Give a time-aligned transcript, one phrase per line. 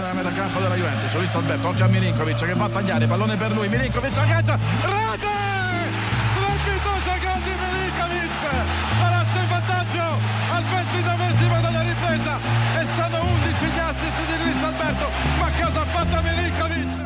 [0.00, 1.14] nella metà campo della Juventus.
[1.14, 5.34] Luis Alberto, occhio a Milinkovic che va a tagliare, pallone per lui, Milinkovic aggancia, rete!
[6.34, 8.40] Strepitoso gol di Milinkovic!
[8.98, 10.04] Palazzo in vantaggio
[10.52, 12.38] al 29esimo della ripresa
[12.78, 15.06] e stanno 11 gli assist di Luis Alberto,
[15.38, 17.04] ma cosa ha fatto Milinkovic?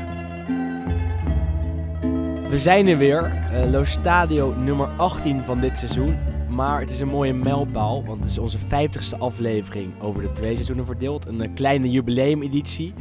[2.50, 6.39] We zijn er weer, uh, Lo Stadio nummer 18 van dit seizoen.
[6.50, 10.54] Maar het is een mooie mijlpaal, want het is onze 50ste aflevering over de twee
[10.54, 11.26] seizoenen verdeeld.
[11.26, 12.94] Een uh, kleine jubileumeditie.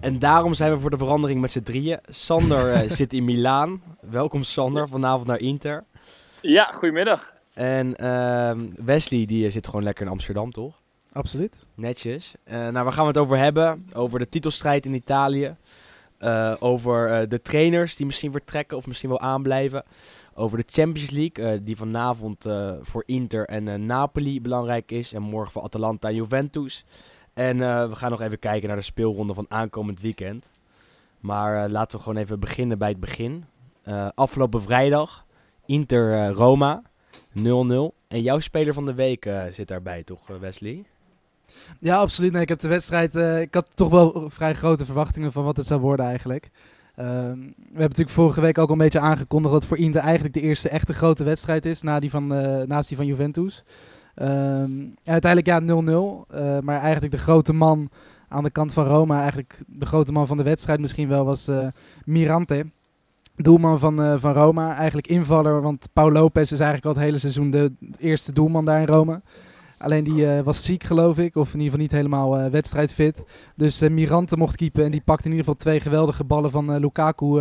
[0.00, 1.98] En daarom zijn we voor de verandering met z'n drieën.
[2.08, 3.82] Sander uh, zit in Milaan.
[4.00, 5.84] Welkom Sander, vanavond naar Inter.
[6.40, 7.34] Ja, goedemiddag.
[7.54, 10.80] En ehm, Wesley die zit gewoon lekker in Amsterdam, toch?
[11.12, 11.66] Absoluut.
[11.74, 12.34] Netjes.
[12.44, 13.86] nou, waar gaan we het over hebben?
[13.94, 15.56] Over de titelstrijd in Italië.
[16.20, 19.84] Uh, over uh, de trainers die misschien vertrekken of misschien wel aanblijven.
[20.38, 22.46] Over de Champions League, uh, die vanavond
[22.80, 25.12] voor Inter en Napoli belangrijk is.
[25.12, 26.84] En morgen voor Atalanta en Juventus.
[27.34, 30.50] En we gaan nog even kijken naar de speelronde van aankomend weekend.
[31.20, 33.44] Maar laten we gewoon even beginnen bij het begin.
[34.14, 35.26] afgelopen vrijdag,
[35.66, 36.82] Inter-Roma,
[37.38, 37.42] 0-0.
[38.08, 40.84] En jouw speler van de week zit daarbij, toch Wesley?
[41.80, 42.34] Ja, absoluut.
[42.34, 43.14] Ik heb de wedstrijd.
[43.40, 46.50] Ik had toch wel vrij grote verwachtingen van wat het zou worden eigenlijk.
[46.98, 50.34] Uh, we hebben natuurlijk vorige week ook al een beetje aangekondigd dat voor Inter eigenlijk
[50.34, 53.64] de eerste echte grote wedstrijd is na die van, uh, naast die van Juventus.
[54.14, 54.24] Um,
[55.04, 55.64] en uiteindelijk ja 0-0.
[55.64, 57.90] Uh, maar eigenlijk de grote man
[58.28, 61.50] aan de kant van Roma, eigenlijk de grote man van de wedstrijd misschien wel, was
[62.04, 62.66] Mirante.
[63.34, 67.50] Doelman van, van Roma, eigenlijk invaller, want Paul Lopez is eigenlijk al het hele seizoen
[67.50, 69.22] de eerste doelman daar in Rome.
[69.78, 71.36] Alleen die uh, was ziek, geloof ik.
[71.36, 73.24] Of in ieder geval niet helemaal uh, wedstrijdfit.
[73.54, 74.84] Dus uh, Mirante mocht keepen.
[74.84, 77.40] En die pakte in ieder geval twee geweldige ballen van Lukaku.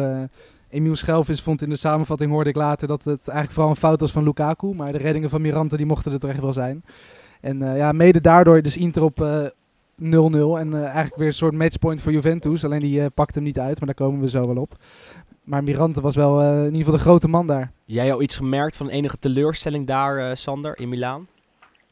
[0.69, 3.99] Emiel Schelvis vond in de samenvatting, hoorde ik later, dat het eigenlijk vooral een fout
[3.99, 4.73] was van Lukaku.
[4.73, 6.83] Maar de reddingen van Mirante, die mochten er toch echt wel zijn.
[7.41, 9.23] En ja, mede daardoor dus Inter op 0-0.
[9.97, 12.65] en eigenlijk weer een soort matchpoint voor Juventus.
[12.65, 14.75] Alleen die pakte hem niet uit, maar daar komen we zo wel op.
[15.43, 17.71] Maar Mirante was wel in ieder geval de grote man daar.
[17.85, 21.27] Jij al iets gemerkt van enige teleurstelling daar, Sander, in Milaan?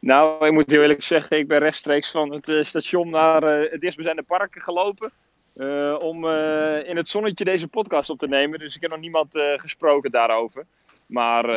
[0.04, 3.72] Nou, ik moet heel eerlijk zeggen, ik ben rechtstreeks van het uh, station naar uh,
[3.72, 5.12] het dichtstbijzijnde park gelopen.
[5.56, 6.26] Uh, om
[6.86, 8.60] in het zonnetje deze podcast op te nemen.
[8.60, 10.66] Dus ik heb nog niemand gesproken daarover.
[11.06, 11.50] Maar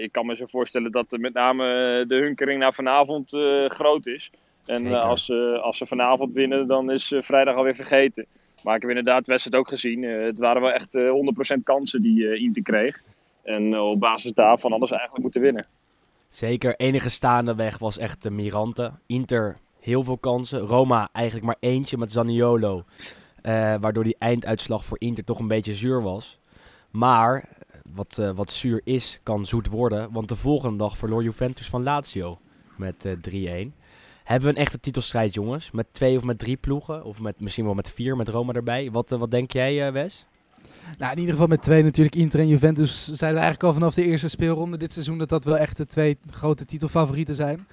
[0.00, 1.64] ik kan me zo voorstellen dat met name
[2.08, 3.30] de hunkering naar vanavond
[3.68, 4.30] groot is.
[4.66, 5.30] En als,
[5.60, 8.26] als ze vanavond winnen, dan is vrijdag alweer vergeten.
[8.62, 10.02] Maar ik heb inderdaad wedstrijd ook gezien.
[10.02, 10.98] het waren wel echt
[11.56, 13.02] 100% kansen die Inter kreeg.
[13.42, 15.66] En op basis daarvan hadden ze eigenlijk moeten winnen.
[16.34, 18.92] Zeker, enige staande weg was echt de Mirante.
[19.06, 20.60] Inter heel veel kansen.
[20.60, 22.84] Roma eigenlijk maar eentje met Zaniolo.
[23.42, 26.38] Uh, waardoor die einduitslag voor Inter toch een beetje zuur was.
[26.90, 27.48] Maar
[27.94, 30.12] wat, uh, wat zuur is, kan zoet worden.
[30.12, 32.38] Want de volgende dag verloor Juventus van Lazio
[32.76, 33.72] met uh, 3-1.
[34.24, 35.70] Hebben we een echte titelstrijd, jongens?
[35.70, 37.04] Met twee of met drie ploegen?
[37.04, 38.90] Of met, misschien wel met vier, met Roma erbij.
[38.90, 40.26] Wat, wat denk jij, Wes?
[40.98, 42.16] Nou, in ieder geval met twee natuurlijk.
[42.16, 45.44] Inter en Juventus zeiden we eigenlijk al vanaf de eerste speelronde dit seizoen dat dat
[45.44, 47.66] wel echt de twee grote titelfavorieten zijn.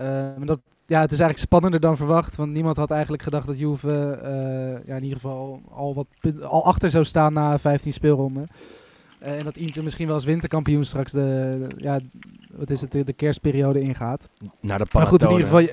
[0.00, 3.58] Uh, dat, ja, het is eigenlijk spannender dan verwacht, want niemand had eigenlijk gedacht dat
[3.58, 6.06] Juve uh, ja, in ieder geval al, wat
[6.42, 8.48] al achter zou staan na 15 speelronden.
[9.22, 12.00] Uh, en dat Inter misschien wel als winterkampioen straks de, ja,
[12.52, 14.28] wat is het, de, kerstperiode ingaat.
[14.60, 15.66] Naar de Maar goed, in ieder geval,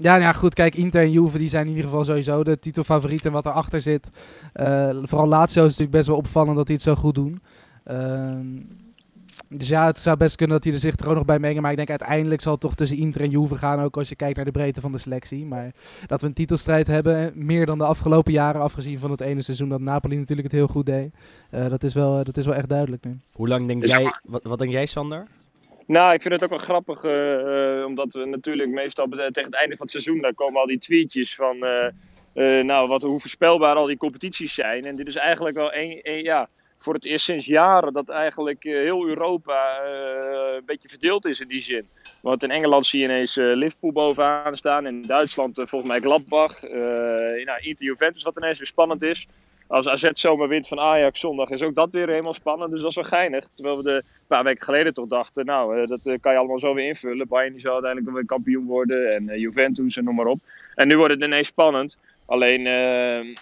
[0.00, 0.54] ja, nou ja, goed.
[0.54, 4.10] Kijk, Inter en Juve die zijn in ieder geval sowieso de titelfavorieten wat erachter zit.
[4.54, 7.42] Uh, vooral Lazio is natuurlijk best wel opvallend dat die het zo goed doen.
[7.90, 8.30] Uh,
[9.48, 11.62] dus ja, het zou best kunnen dat hij er zich er ook nog bij mengen.
[11.62, 13.80] Maar ik denk uiteindelijk zal het toch tussen Inter en Juve gaan.
[13.80, 15.44] Ook als je kijkt naar de breedte van de selectie.
[15.44, 15.70] Maar
[16.06, 18.60] dat we een titelstrijd hebben, meer dan de afgelopen jaren.
[18.60, 21.14] Afgezien van het ene seizoen dat Napoli natuurlijk het heel goed deed.
[21.50, 23.18] Uh, dat, is wel, dat is wel echt duidelijk nu.
[23.32, 25.26] Hoe lang denk jij, wat, wat denk jij Sander?
[25.90, 29.76] Nou, ik vind het ook wel grappig, uh, omdat we natuurlijk meestal tegen het einde
[29.76, 33.86] van het seizoen, daar komen al die tweetjes van, uh, nou, wat, hoe voorspelbaar al
[33.86, 34.84] die competities zijn.
[34.84, 39.06] En dit is eigenlijk wel een, ja, voor het eerst sinds jaren dat eigenlijk heel
[39.06, 39.84] Europa
[40.56, 41.88] een beetje verdeeld is in die zin.
[42.22, 47.60] Want in Engeland zie je ineens Liverpool bovenaan staan, in Duitsland volgens mij Gladbach, nou,
[47.60, 49.26] Inter Juventus wat ineens weer spannend is
[49.70, 52.70] als AZ zomaar wint van Ajax zondag, is ook dat weer helemaal spannend.
[52.70, 53.48] Dus dat is wel geinig.
[53.54, 56.38] Terwijl we de, een paar weken geleden toch dachten, nou, eh, dat eh, kan je
[56.38, 57.28] allemaal zo weer invullen.
[57.28, 60.38] Bayern die zou uiteindelijk weer kampioen worden en eh, Juventus en noem maar op.
[60.74, 61.98] En nu wordt het ineens spannend.
[62.26, 62.66] Alleen,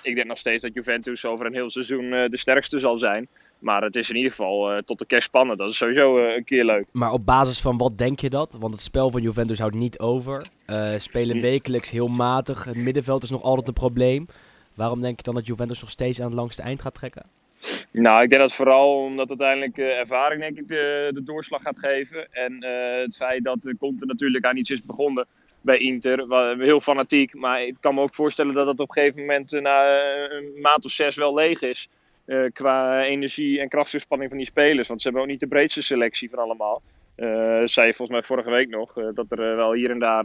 [0.03, 3.29] ik denk nog steeds dat Juventus over een heel seizoen de sterkste zal zijn.
[3.59, 5.59] Maar het is in ieder geval tot de kerst spannend.
[5.59, 6.85] Dat is sowieso een keer leuk.
[6.93, 8.57] Maar op basis van wat denk je dat?
[8.61, 10.47] Want het spel van Juventus houdt niet over.
[10.97, 11.43] spelen hm.
[11.43, 12.65] wekelijks heel matig.
[12.65, 14.27] Het middenveld is nog altijd een probleem.
[14.79, 17.23] Waarom denk je dan dat Juventus nog steeds aan het langste eind gaat trekken?
[17.91, 21.79] Nou, ik denk dat vooral omdat uiteindelijk uh, ervaring denk ik de, de, doorslag gaat
[21.79, 22.33] geven.
[22.33, 25.27] En uh, het feit dat uh, Conte natuurlijk aan iets is begonnen
[25.61, 26.27] bij Inter.
[26.59, 29.61] Heel fanatiek, maar ik kan me ook voorstellen dat het op een gegeven moment eh,
[29.61, 31.89] na eh, een maand of zes wel leeg is.
[32.25, 34.89] eh, qua energie en krachtsinspanning van die spelers.
[34.89, 36.83] Want ze hebben ook niet de breedste selectie van allemaal.
[37.19, 39.99] Eh zei je volgens mij vorige week nog, eh, dat er eh, wel hier en
[39.99, 40.25] daar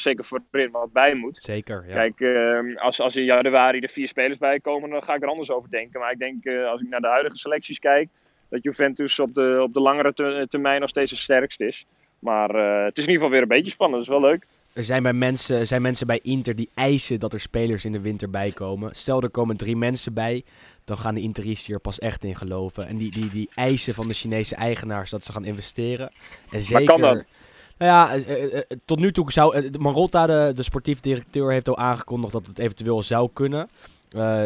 [0.00, 1.36] zeker voorin wat bij moet.
[1.36, 1.94] Zeker, ja.
[1.94, 5.28] Kijk, eh, als, als in januari er vier spelers bij komen, dan ga ik er
[5.28, 6.00] anders over denken.
[6.00, 8.08] Maar ik denk, als ik naar de huidige selecties kijk,
[8.48, 11.86] dat Juventus op de, op de langere te- termijn nog steeds het sterkst is.
[12.18, 12.48] Maar
[12.84, 14.46] het is in ieder geval weer een beetje spannend, dat is wel leuk.
[14.72, 17.92] Er zijn, bij mensen, er zijn mensen bij Inter die eisen dat er spelers in
[17.92, 18.94] de winter bij komen.
[18.94, 20.44] Stel, er komen drie mensen bij,
[20.88, 22.86] dan gaan de Interisten hier pas echt in geloven.
[22.86, 26.10] En die, die, die eisen van de Chinese eigenaars dat ze gaan investeren.
[26.50, 27.24] En zeker, kan dat?
[27.78, 29.70] Nou ja, eh, eh, eh, tot nu toe zou...
[29.78, 33.68] Marotta, de, de sportief directeur, heeft al aangekondigd dat het eventueel zou kunnen.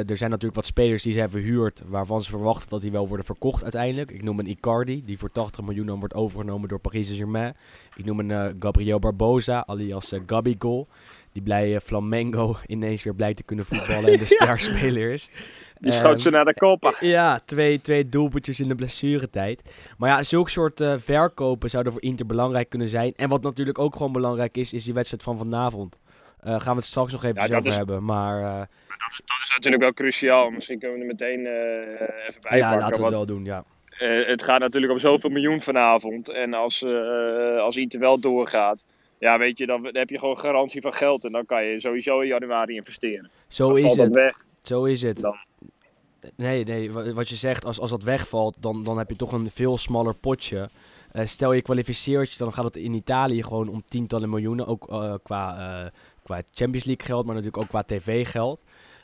[0.07, 3.09] Er zijn natuurlijk wat spelers die ze hebben verhuurd, waarvan ze verwachten dat die wel
[3.09, 4.11] worden verkocht uiteindelijk.
[4.11, 7.57] Ik noem een Icardi, die voor 80 miljoen dan wordt overgenomen door Paris Saint-Germain.
[7.97, 10.87] Ik noem een Gabriel Barbosa, alias uh, Gabigol,
[11.33, 15.31] die bij eh, Flamengo ineens weer blijkt te kunnen voetballen en de sterspeler is.
[15.81, 16.95] Die schoot ze Ehm, naar de koppen.
[17.01, 19.63] ja, twee, twee doelpuntjes in de blessuretijd.
[19.99, 23.13] Maar ja, zulke soort eh, verkopen zouden voor Inter belangrijk kunnen zijn.
[23.17, 25.99] En wat natuurlijk ook gewoon belangrijk is, is die wedstrijd van vanavond.
[26.41, 28.05] Eh, gaan we het straks nog even Ja, dat over is- hebben.
[28.05, 30.51] Maar eh, Dat is natuurlijk wel cruciaal.
[30.51, 33.65] Misschien kunnen we er meteen eh, even bij ja, laten we het wel doen, ja.
[33.99, 36.29] eh, het gaat natuurlijk om zoveel miljoen vanavond.
[36.31, 38.85] En als, eh als Inter wel doorgaat,
[39.19, 41.25] ja, weet je, dan heb je gewoon garantie van geld.
[41.25, 43.31] En dan kan je sowieso in januari investeren.
[43.49, 44.15] Zo Dan is dat het.
[44.15, 44.45] weg.
[44.63, 45.21] Zo is het.
[45.21, 45.37] Dan-
[46.37, 49.33] Nee, nee, wa- wat je zegt, als, als dat wegvalt, dan, dan heb je toch
[49.33, 50.69] een veel smaller potje.
[51.13, 54.67] Eh, stel je kwalificeert je, dan gaat het in Italië gewoon om tientallen miljoenen.
[54.67, 55.91] Ook eh, qua, eh,
[56.23, 58.27] qua Champions League geld, maar natuurlijk ook qua tv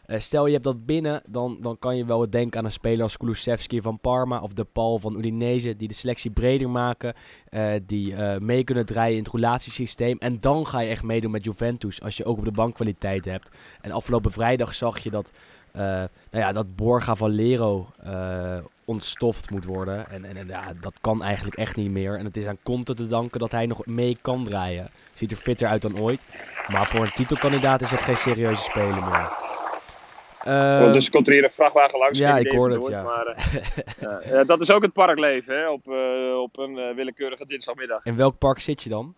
[0.08, 3.02] Eh, stel je hebt dat binnen, dan, dan kan je wel denken aan een speler
[3.02, 7.14] als Kulusevski van Parma of De Paul van Udinese, die de selectie breder maken,
[7.48, 10.16] eh, die eh, mee kunnen draaien in het relatiesysteem.
[10.18, 13.24] En dan ga je echt meedoen met Juventus, als je ook op de bank kwaliteit
[13.24, 13.50] hebt.
[13.80, 15.32] En afgelopen vrijdag zag je dat,
[15.72, 17.86] nou ja, dat Borga Valero
[18.84, 20.10] ontstoft moet worden.
[20.10, 22.18] En, en, en ja, dat kan eigenlijk echt niet meer.
[22.18, 24.90] En het is aan Conte te danken dat hij nog mee kan draaien.
[25.12, 26.24] Ziet er fitter uit dan ooit.
[26.68, 29.46] Maar voor een titelkandidaat is dat geen serieuze speler meer.
[30.44, 32.18] Ehm, Ondertussen komt er hier een vrachtwagen langs.
[32.18, 33.02] ja, ik of het, ja.
[33.02, 33.54] Maar, eh,
[34.00, 38.04] ja, ja, dat is ook het parkleven hè, op, eh, op een eh, willekeurige dinsdagmiddag.
[38.04, 39.14] in welk park zit je dan?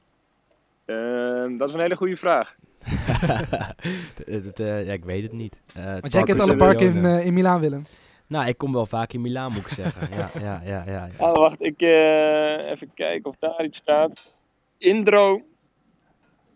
[0.84, 2.54] Ehm, dat is een hele goede vraag.
[4.26, 5.60] Het- het, eh, ja, ik weet het niet.
[5.74, 7.84] Eh, het Want jij park kent alle in parken in, eh, in Milaan, Willem.
[8.26, 10.08] Nou, ik kom wel vaak in Milaan, moet ik zeggen.
[10.16, 11.26] ja, ja, ja, ja, ja.
[11.30, 14.34] Oh, wacht, ik eh, even kijken of daar iets staat.
[14.78, 15.42] Indro,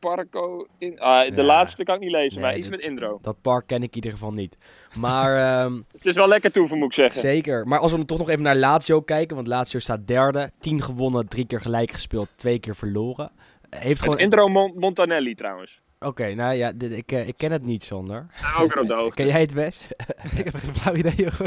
[0.08, 1.42] Parco, in, ah, de Ja.
[1.42, 3.18] laatste kan ik niet lezen, Nee, maar iets dit- met Indro.
[3.22, 4.56] Dat park ken ik in ieder geval niet.
[4.94, 7.20] Maar ehm, Het is wel lekker toeven, moet ik zeggen.
[7.20, 7.66] zeker.
[7.66, 9.36] Maar als we dan toch nog even naar Lazio kijken.
[9.36, 10.50] Want Lazio staat derde.
[10.60, 13.30] Tien gewonnen, drie keer gelijk gespeeld, twee keer verloren.
[13.70, 14.18] Heeft Het gewoon...
[14.18, 15.80] Indro Mon- Montanelli trouwens.
[16.00, 17.84] Oké, nou ja, dit- ik, eh, ik ken het niet.
[17.84, 18.22] Zijn we
[18.60, 19.14] ook op de hoogte.
[19.22, 19.86] Ken jij het, Wes?
[20.36, 21.40] ik heb geen flauw idee, joh.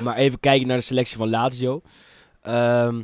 [0.00, 1.82] maar even kijken naar de selectie van Lazio.
[2.42, 3.02] Ehm,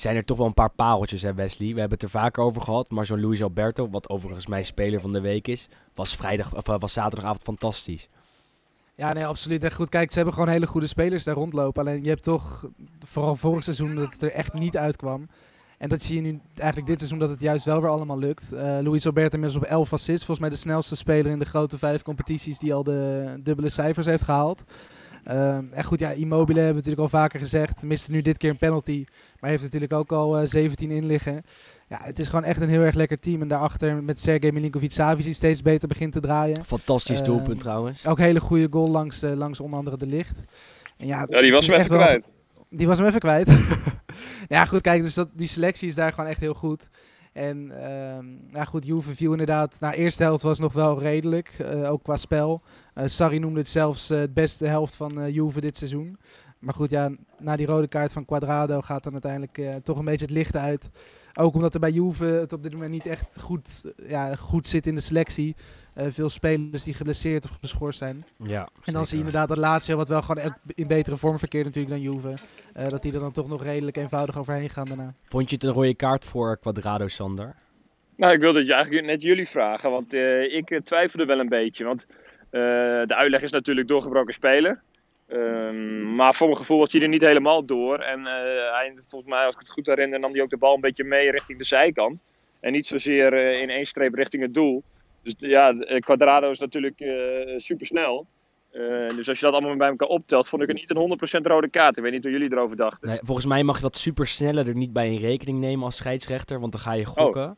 [0.00, 1.74] zijn er toch wel een paar pareltjes, hè Wesley?
[1.74, 2.90] We hebben het er vaker over gehad.
[2.90, 6.68] Maar zo'n Luis Alberto, wat overigens mijn speler van de week is, was, vrijdag, of,
[6.68, 8.08] eh, was zaterdagavond fantastisch.
[8.94, 9.64] Ja, nee, absoluut.
[9.64, 11.86] En goed, kijk, ze hebben gewoon hele goede spelers daar rondlopen.
[11.86, 12.66] Alleen je hebt toch,
[13.04, 15.28] vooral vorig seizoen, dat het er echt niet uitkwam.
[15.78, 18.52] En dat zie je nu eigenlijk dit seizoen dat het juist wel weer allemaal lukt.
[18.52, 20.24] Eh Luis Alberto inmiddels op 11 assists.
[20.24, 24.06] Volgens mij de snelste speler in de grote vijf competities die al de dubbele cijfers
[24.06, 24.64] heeft gehaald.
[25.26, 27.82] Ehm, en goed, ja, Immobile hebben we natuurlijk al vaker gezegd.
[27.82, 29.04] Miste nu dit keer een penalty.
[29.40, 31.44] Maar heeft natuurlijk ook al eh, 17 in liggen.
[31.88, 33.42] Ja, het is gewoon echt een heel erg lekker team.
[33.42, 36.64] En daarachter met Sergej Milinkovic-Savic die steeds beter begint te draaien.
[36.64, 38.06] Fantastisch Ehm, doelpunt trouwens.
[38.06, 40.38] Ook hele goede goal langs, eh, langs onder andere de licht.
[40.96, 42.30] En ja, Ja, die was hem even wel- kwijt.
[42.70, 43.48] Die was hem even kwijt.
[44.48, 46.88] ja, goed, kijk, dus dat, die selectie is daar gewoon echt heel goed.
[47.32, 49.76] En ehm ja, goed, Juve viel inderdaad.
[49.80, 52.62] Na de eerste helft was nog wel redelijk, eh, ook qua spel.
[52.96, 56.18] Eh Sarri noemde het zelfs eh, het beste helft van eh Juve dit seizoen.
[56.58, 60.24] Maar goed, ja, na die rode kaart van Quadrado gaat dan uiteindelijk toch een beetje
[60.24, 60.90] het licht uit.
[61.34, 64.86] Ook omdat er bij Juve het op dit moment niet echt goed, ja, goed zit
[64.86, 65.56] in de selectie.
[65.94, 68.24] Eh, veel spelers die geblesseerd of geschorst zijn.
[68.42, 71.64] Ja, En dan zie je inderdaad dat Lazio, wat wel gewoon in betere vorm verkeert
[71.64, 72.34] natuurlijk dan Juve.
[72.72, 75.14] eh, dat die er dan toch nog redelijk eenvoudig overheen gaan daarna.
[75.22, 77.54] Vond je het een rode kaart voor Quadrado, Sander?
[78.16, 81.48] Nou, ik wilde het je eigenlijk net jullie vragen, want eh, ik twijfelde wel een
[81.48, 81.84] beetje.
[81.84, 82.06] Want
[83.06, 84.82] de uitleg is natuurlijk doorgebroken speler.
[85.26, 87.98] Ehm, maar voor mijn gevoel was hij er niet helemaal door.
[87.98, 90.74] En eh, hij, volgens mij, als ik het goed herinner, nam hij ook de bal
[90.74, 92.24] een beetje mee richting de zijkant.
[92.60, 94.82] En niet zozeer eh, in één streep richting het doel.
[95.22, 97.04] Dus ja, eh, Quadrado is natuurlijk
[97.56, 98.26] super snel.
[99.16, 101.68] dus als je dat allemaal bij elkaar optelt, vond ik het niet een 100% rode
[101.68, 101.96] kaart.
[101.96, 103.08] Ik weet niet hoe jullie erover dachten.
[103.08, 106.60] Nee, volgens mij mag je dat supersnelle er niet bij in rekening nemen als scheidsrechter,
[106.60, 107.56] want dan ga je gokken.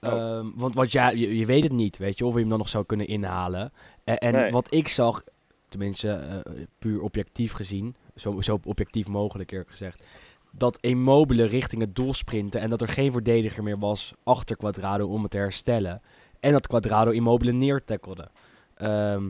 [0.00, 0.12] Oh.
[0.12, 2.58] Ehm, want want ja, je, je weet het niet, weet je, of je hem dan
[2.58, 3.72] nog zou kunnen inhalen.
[4.04, 4.50] En, en Nee.
[4.50, 5.22] wat ik zag,
[5.68, 10.02] tenminste eh, puur objectief gezien, zo, zo objectief mogelijk eerlijk gezegd,
[10.50, 15.06] dat Immobile richting het doel sprinten en dat er geen verdediger meer was achter Quadrado
[15.08, 16.02] om het te herstellen.
[16.40, 18.30] En dat Quadrado Immobile neertackelde.
[18.74, 19.28] Ehm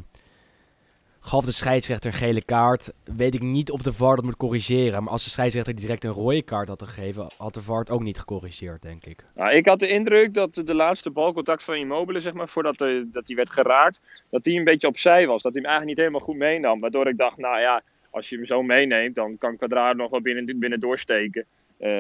[1.25, 2.93] gaf de scheidsrechter gele kaart.
[3.17, 5.03] Weet ik niet of de VAR dat moet corrigeren.
[5.03, 8.03] Maar als de scheidsrechter direct een rode kaart had gegeven, had de VAR het ook
[8.03, 9.25] niet gecorrigeerd, denk ik.
[9.35, 13.07] Nou, ik had de indruk dat de laatste balcontact van Immobile, zeg maar, voordat hij
[13.13, 14.01] dat die werd geraakt,
[14.31, 15.43] dat die een beetje opzij was.
[15.43, 16.81] Dat hij hem eigenlijk niet helemaal goed meenam.
[16.81, 20.21] Waardoor ik dacht, nou ja, als je hem zo meeneemt, dan kan Quadrado nog wel
[20.21, 21.45] binnen, binnen doorsteken.
[21.79, 21.91] Eh,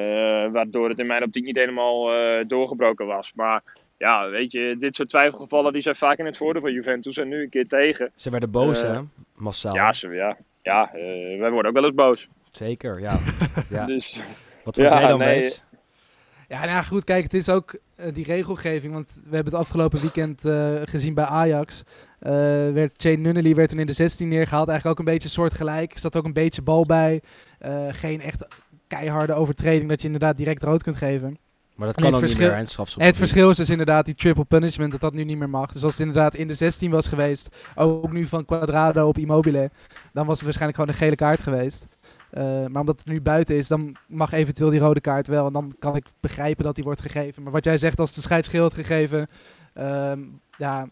[0.52, 3.32] waardoor het in mijn optiek niet helemaal eh, doorgebroken was.
[3.34, 3.62] Maar
[3.98, 7.28] ja, weet je, dit soort twijfelgevallen die zijn vaak in het voordeel van Juventus en
[7.28, 8.10] nu een keer tegen.
[8.16, 9.00] Ze werden boos, Eh, hè?
[9.34, 9.74] Massaal.
[9.74, 12.28] Ja, ze, ja, ja eh, wij worden ook wel eens boos.
[12.50, 13.18] Zeker, ja.
[13.70, 13.86] ja.
[13.86, 14.20] Dus
[14.64, 15.62] Wat vond Ja, jij dan, nee, Wees?
[16.48, 18.92] Ja, nou ja, goed, kijk, het is ook eh, die regelgeving.
[18.92, 21.82] Want we hebben het afgelopen weekend eh, gezien bij Ajax.
[22.18, 22.30] Eh
[22.72, 24.68] werd Shane Nunnally werd toen in de 16 neergehaald.
[24.68, 25.92] Eigenlijk ook een beetje soortgelijk.
[25.92, 27.20] Er zat ook een beetje bal bij.
[27.58, 28.46] Eh, geen echt
[28.88, 31.36] keiharde overtreding dat je inderdaad direct rood kunt geven.
[31.74, 32.56] Maar dat kan ook niet verschil- meer,
[32.96, 35.72] hè, het verschil is dus inderdaad die triple punishment, dat dat nu niet meer mag.
[35.72, 39.70] Dus als het inderdaad in de 16 was geweest, ook nu van Quadrado op Immobile,
[40.12, 41.86] dan was het waarschijnlijk gewoon een gele kaart geweest.
[42.30, 45.46] Eh, maar omdat het nu buiten is, dan mag eventueel die rode kaart wel.
[45.46, 47.42] En dan kan ik begrijpen dat die wordt gegeven.
[47.42, 49.28] Maar wat jij zegt, als de scheidsgeel had gegeven,
[49.72, 50.20] ehm,
[50.58, 50.88] ja,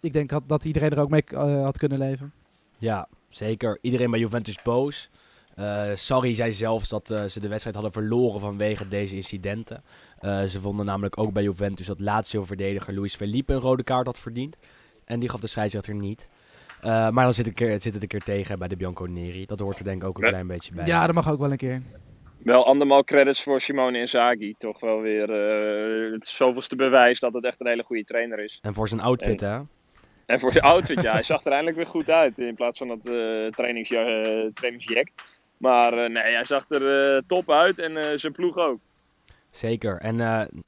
[0.00, 2.32] ik denk dat, dat iedereen er ook mee eh, had kunnen leven.
[2.78, 3.78] Ja, zeker.
[3.80, 5.10] Iedereen bij Juventus boos.
[5.56, 9.82] Eh Sarri zei zelfs dat eh, ze de wedstrijd hadden verloren vanwege deze incidenten.
[10.18, 14.18] Eh, ze vonden namelijk ook bij Juventus dat Lazio-verdediger Luis Felipe een rode kaart had
[14.20, 14.56] verdiend.
[15.04, 16.28] En die gaf de scheidsrechter niet.
[16.80, 19.46] Eh, maar dan zit, ik zit het een keer tegen bij de Bianconeri.
[19.46, 20.86] Dat hoort er denk ik ook een klein beetje bij.
[20.86, 21.82] Ja, dat mag ook wel een keer.
[22.38, 24.54] wel andermaal credits voor Simone Inzaghi.
[24.58, 28.58] Toch wel weer eh, het zoveelste bewijs dat het echt een hele goede trainer is.
[28.62, 29.58] En voor zijn outfit, hè?
[30.26, 32.88] En voor zijn outfit, ja, hij zag er eindelijk weer goed uit in plaats van
[32.88, 35.08] dat eh trainings, eh, trainingsjack.
[35.56, 38.78] Maar eh, nee, hij zag er eh, top uit en eh, zijn ploeg ook.
[39.50, 39.98] Zeker.
[39.98, 40.16] En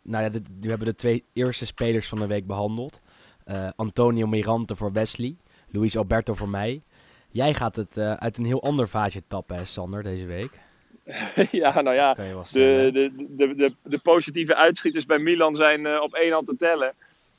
[0.03, 3.01] nou ja, dit, nu hebben we de twee eerste spelers van de week behandeld.
[3.45, 5.37] Eh, Antonio Mirante voor Wesley.
[5.71, 6.83] Luis Alberto voor mij.
[7.31, 10.61] Jij gaat het uit een heel ander vaatje tappen, hè, Sander, deze week.
[11.51, 16.47] ja, nou ja, de, de, de, de, positieve uitschieters bij Milan zijn op één hand
[16.47, 16.95] te tellen.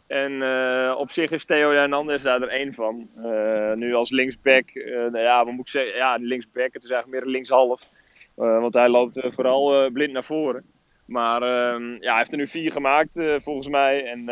[0.10, 3.10] En eh, op zich is Theo Hernandez daar er één van.
[3.24, 5.96] Eh, nu als linksback, eh, nou ja, wat moet ik zeggen?
[5.96, 7.90] Ja, linksback, het is eigenlijk meer linkshalf.
[8.36, 10.64] Want hij loopt vooral blind naar voren.
[11.06, 14.06] Maar ehm, ja, hij heeft er nu vier gemaakt volgens mij.
[14.06, 14.24] En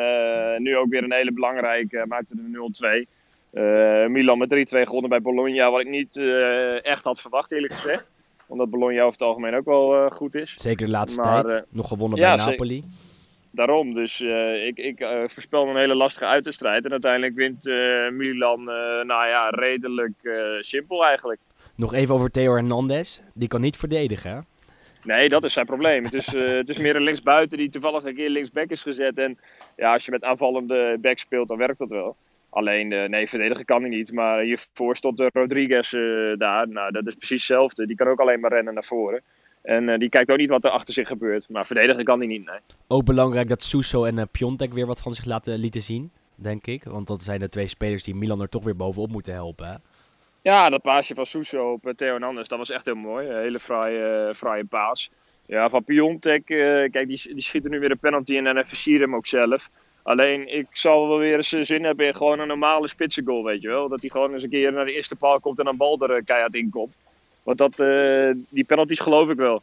[0.63, 3.07] nu ook weer een hele belangrijke, maakte er 0-2.
[3.53, 6.17] Eh, Milan met 3-2 gewonnen bij Bologna, wat ik niet
[6.81, 8.12] echt had verwacht eerlijk gezegd.
[8.48, 10.53] Omdat Bologna over het algemeen ook wel goed is.
[10.57, 11.65] Zeker de laatste maar, tijd.
[11.69, 12.84] Nog gewonnen ja, bij zeker.
[13.57, 16.85] Daarom, dus eh, ik, ik eh, voorspel een hele lastige uiterstrijd.
[16.85, 18.63] En uiteindelijk wint eh, Milan,
[19.03, 20.13] nou ja, redelijk
[20.59, 21.39] simpel eigenlijk.
[21.75, 23.21] Nog even over Theo Hernandez.
[23.33, 24.39] Die kan niet verdedigen, hè?
[25.03, 26.03] Nee, dat is zijn probleem.
[26.03, 29.17] Het is, het is meer een linksbuiten die toevallig een keer linksback is gezet.
[29.17, 29.39] En
[29.75, 32.15] ja, als je met aanvallende back speelt, dan werkt dat wel.
[32.49, 34.11] Alleen, nee, verdedigen kan hij niet.
[34.11, 35.91] Maar hiervoor stond de Rodriguez
[36.37, 36.67] daar.
[36.67, 37.87] Nou, dat is precies hetzelfde.
[37.87, 39.21] Die kan ook alleen maar rennen naar voren.
[39.67, 41.50] En eh, die kijkt ook niet wat er achter zich gebeurt.
[41.50, 42.59] Maar verdedigen kan hij niet, nee.
[42.88, 46.67] Ook belangrijk dat Suso en eh, Piontek weer wat van zich laten lieten zien, denk
[46.67, 46.83] ik.
[46.83, 49.75] Want dat zijn de twee spelers die Milan er toch weer bovenop moeten helpen, hè?
[50.41, 53.27] Ja, dat paasje van Suso op eh, Theo Hernandez, dat was echt heel mooi.
[53.27, 55.09] Een hele fraaie, fraaie paas.
[55.45, 56.57] Ja, van Piontek, eh,
[56.91, 59.69] kijk, die, die schiet er nu weer een penalty in en versiert hem ook zelf.
[60.07, 63.62] Alleen, ik zal wel weer eens eh, zin hebben in gewoon een normale spitsengoal, weet
[63.62, 63.89] je wel.
[63.89, 66.12] Dat hij gewoon eens een keer naar de eerste paal komt en een bal er
[66.12, 66.97] eh, keihard in komt.
[67.48, 69.62] Want dat, eh, die penalties geloof ik wel.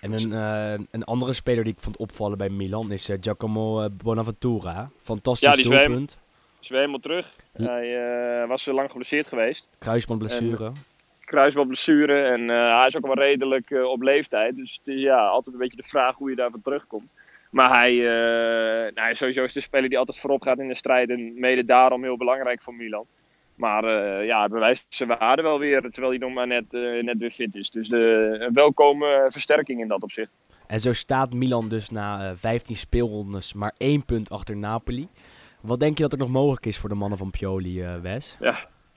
[0.00, 3.88] En een, eh, een andere speler die ik vond opvallen bij Milan is eh, Giacomo
[3.90, 4.90] Bonaventura.
[5.02, 6.18] Fantastisch Ja, die doelpunt.
[6.60, 7.36] Is weer helemaal terug.
[7.52, 9.68] Hij was zo lang geblesseerd geweest.
[9.78, 10.72] Kruisbandblessure.
[11.24, 14.56] kruisbandblessure en hij is ook wel redelijk op leeftijd.
[14.56, 17.12] Dus het is ja, altijd een beetje de vraag hoe je daarvan terugkomt.
[17.50, 17.94] Maar hij,
[18.94, 22.02] nou, sowieso is de speler die altijd voorop gaat in de strijd en mede daarom
[22.02, 23.06] heel belangrijk voor Milan.
[23.60, 27.02] Maar eh, ja, het bewijst zijn waarde wel weer, terwijl hij nog maar net, eh,
[27.02, 27.70] net weer fit is.
[27.70, 30.36] Dus de, een welkome versterking in dat opzicht.
[30.66, 35.08] En zo staat Milan dus na eh 15 speelrondes maar één punt achter Napoli.
[35.60, 38.38] Wat denk je dat er nog mogelijk is voor de mannen van Pioli, eh, Wes?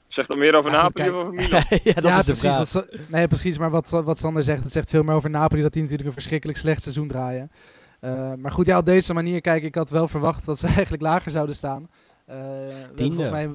[0.07, 1.15] Zeg dan meer over Ja, Napoli kijk.
[1.15, 1.63] of over Milan?
[1.83, 2.39] ja, dat ja, is de precies.
[2.39, 2.71] vraag.
[2.71, 3.57] Wat, nee, precies.
[3.57, 5.61] Maar wat, wat Sander zegt, het zegt veel meer over Napoli.
[5.61, 7.51] Dat die natuurlijk een verschrikkelijk slecht seizoen draaien.
[7.99, 11.01] Eh, maar goed, ja, op deze manier, kijk, ik had wel verwacht dat ze eigenlijk
[11.01, 11.89] lager zouden staan.
[12.25, 12.37] Eh,
[12.95, 13.13] Tiende.
[13.13, 13.49] volgens mij,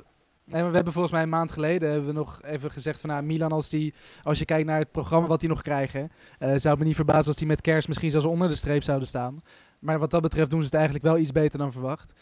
[0.50, 3.22] maar we hebben volgens mij een maand geleden hebben we nog even gezegd van nou,
[3.22, 6.68] Milan, als, die, als je kijkt naar het programma wat die nog krijgen, eh, zou
[6.68, 9.42] het me niet verbazen als die met kerst misschien zelfs onder de streep zouden staan.
[9.78, 12.12] Maar wat dat betreft doen ze het eigenlijk wel iets beter dan verwacht.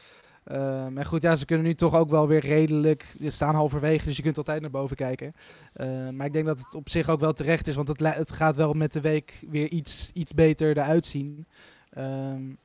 [0.52, 3.16] Uh, maar goed, ja, ze kunnen nu toch ook wel weer redelijk.
[3.20, 5.32] Ze staan halverwege, dus je kunt altijd naar boven kijken.
[5.76, 8.32] Uh, maar ik denk dat het op zich ook wel terecht is, want het, het
[8.32, 11.46] gaat wel met de week weer iets, iets beter eruit zien.
[11.98, 12.58] Um,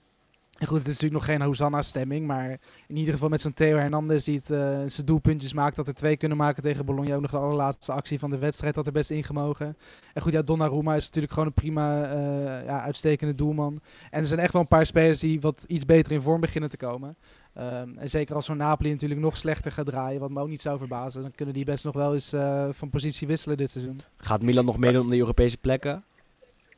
[0.61, 2.49] en goed, het is natuurlijk nog geen Hosanna-stemming, maar
[2.87, 5.93] in ieder geval met zo'n Theo Hernandez die het, uh, zijn doelpuntjes maakt, dat er
[5.93, 7.15] twee kunnen maken tegen Bologna.
[7.15, 9.77] Ook nog de allerlaatste actie van de wedstrijd had er best ingemogen.
[10.13, 13.81] En goed, ja, Donnarumma is natuurlijk gewoon een prima, uh, ja, uitstekende doelman.
[14.09, 16.69] En er zijn echt wel een paar spelers die wat iets beter in vorm beginnen
[16.69, 17.17] te komen.
[17.57, 20.61] Um, en zeker als zo'n Napoli natuurlijk nog slechter gaat draaien, wat me ook niet
[20.61, 24.01] zou verbazen, dan kunnen die best nog wel eens uh, van positie wisselen dit seizoen.
[24.17, 26.03] Gaat Milan nog meedoen om de Europese plekken?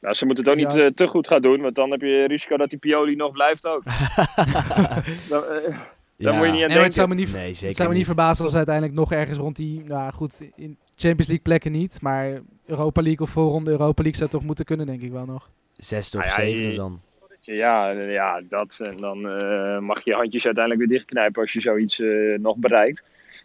[0.04, 2.26] Nou, ze moeten het ook niet uh, te goed gaan doen, want dan heb je
[2.28, 3.84] risico dat die Pioli nog blijft ook.
[5.30, 5.78] dan, uh,
[6.16, 6.32] ja.
[6.32, 6.84] moet je niet aan nee, denken.
[6.84, 9.38] Het zou me niet, nee, zeker het zou me niet verbazen als uiteindelijk nog ergens
[9.38, 14.02] rond die, nou goed, in Champions League plekken niet, maar Europa League of voorronde Europa
[14.02, 15.50] League zou toch moeten kunnen, denk ik wel nog.
[15.74, 17.02] Zesde of ja, zevende je- dan.
[17.40, 18.78] Ja, ja, dat.
[18.80, 22.58] En dan eh, mag je je handjes uiteindelijk weer dichtknijpen als je zoiets eh, nog
[22.58, 23.04] bereikt.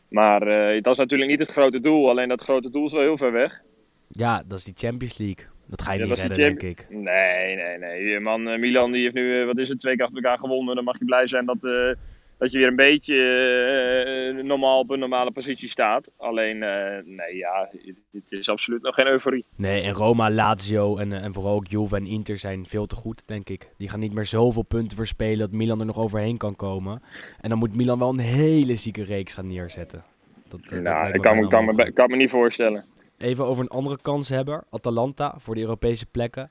[0.09, 2.11] Maar eh, dat is natuurlijk niet het grote doel.
[2.11, 3.63] Alleen dat grote doel is wel heel ver weg.
[4.09, 5.47] Ja, dat is die Champions League.
[5.69, 6.87] Dat ga je niet redden, denk ik.
[6.91, 8.05] Nee, nee, nee.
[8.05, 10.39] Die Man, eh, Milan die heeft nu, eh, wat is het, twee keer achter elkaar
[10.39, 10.75] gewonnen.
[10.75, 11.91] Dan mag je blij zijn dat, eh,
[12.39, 13.15] dat je weer een beetje
[14.37, 16.11] eh, normaal op een normale positie staat.
[16.17, 19.45] Alleen, eh, nee, ja, het, het is absoluut nog geen euforie.
[19.57, 22.95] Nee, en Roma, Lazio en, eh, en vooral ook Juve en Inter zijn veel te
[22.95, 23.69] goed, denk ik.
[23.77, 27.03] Die gaan niet meer zoveel punten verspelen dat Milan er nog overheen kan komen.
[27.41, 30.05] En dan moet Milan wel een hele zieke reeks gaan neerzetten.
[30.49, 32.85] Dat, eh, dat nou, ik kan, me, kan me niet voorstellen.
[33.19, 36.51] Even over een andere kanshebber, Atalanta, voor de Europese plekken.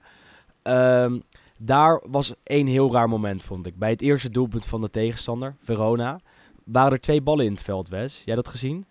[0.61, 1.19] Ehm,
[1.59, 3.77] daar was één heel raar moment, vond ik.
[3.77, 6.19] Bij het eerste doelpunt van de tegenstander, Verona,
[6.63, 8.21] waren er twee ballen in het veld, Wes.
[8.25, 8.85] Jij dat gezien?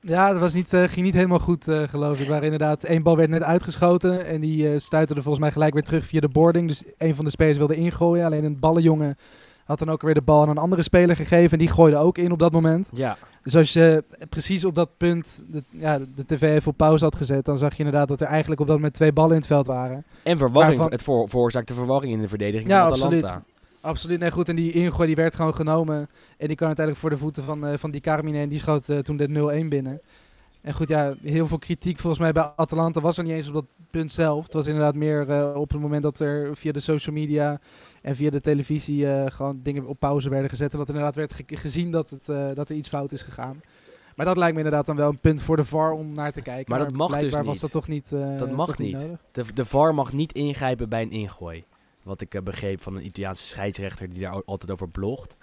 [0.00, 2.28] Ja, dat was niet, eh, ging niet helemaal goed, eh, geloof ik.
[2.28, 4.26] Waar inderdaad één bal werd net uitgeschoten.
[4.26, 6.68] En die eh stuitte er volgens mij gelijk weer terug via de boarding.
[6.68, 8.24] Dus een van de spelers wilde ingooien.
[8.24, 9.16] Alleen een ballenjongen
[9.64, 11.50] had dan ook weer de bal aan een andere speler gegeven.
[11.50, 12.88] En die gooide ook in op dat moment.
[12.92, 13.16] Ja.
[13.46, 17.16] Dus als je precies op dat punt de, ja, de tv even op pauze had
[17.16, 17.44] gezet...
[17.44, 19.66] dan zag je inderdaad dat er eigenlijk op dat moment twee ballen in het veld
[19.66, 20.04] waren.
[20.22, 23.16] En verwarring, het voor, veroorzaakte verwarring in de verdediging Ja, van Atalanta.
[23.16, 23.44] absoluut.
[23.80, 24.48] Absoluut, nee goed.
[24.48, 26.08] En die ingooi die werd gewoon genomen.
[26.36, 28.38] En die kwam uiteindelijk voor de voeten van, eh van die Carmine.
[28.38, 30.00] En die schoot eh, toen de 0-1 binnen.
[30.60, 33.54] En goed, ja, heel veel kritiek volgens mij bij Atalanta was er niet eens op
[33.54, 34.44] dat punt zelf.
[34.44, 37.60] Het was inderdaad meer eh, op het moment dat er via de social media
[38.06, 40.72] en via de televisie eh, gewoon dingen op pauze werden gezet.
[40.72, 43.60] En dat inderdaad werd ge- gezien dat, het, eh, dat er iets fout is gegaan.
[44.16, 46.42] Maar dat lijkt me inderdaad dan wel een punt voor de VAR om naar te
[46.42, 46.64] kijken.
[46.76, 47.44] Maar dat mag dus niet.
[47.44, 48.92] was dat toch niet eh, Dat mag niet.
[48.96, 49.18] nodig.
[49.32, 51.64] De, de VAR mag niet ingrijpen bij een ingooi.
[52.02, 55.36] Wat ik begreep van een Italiaanse scheidsrechter die daar al- altijd over blogt.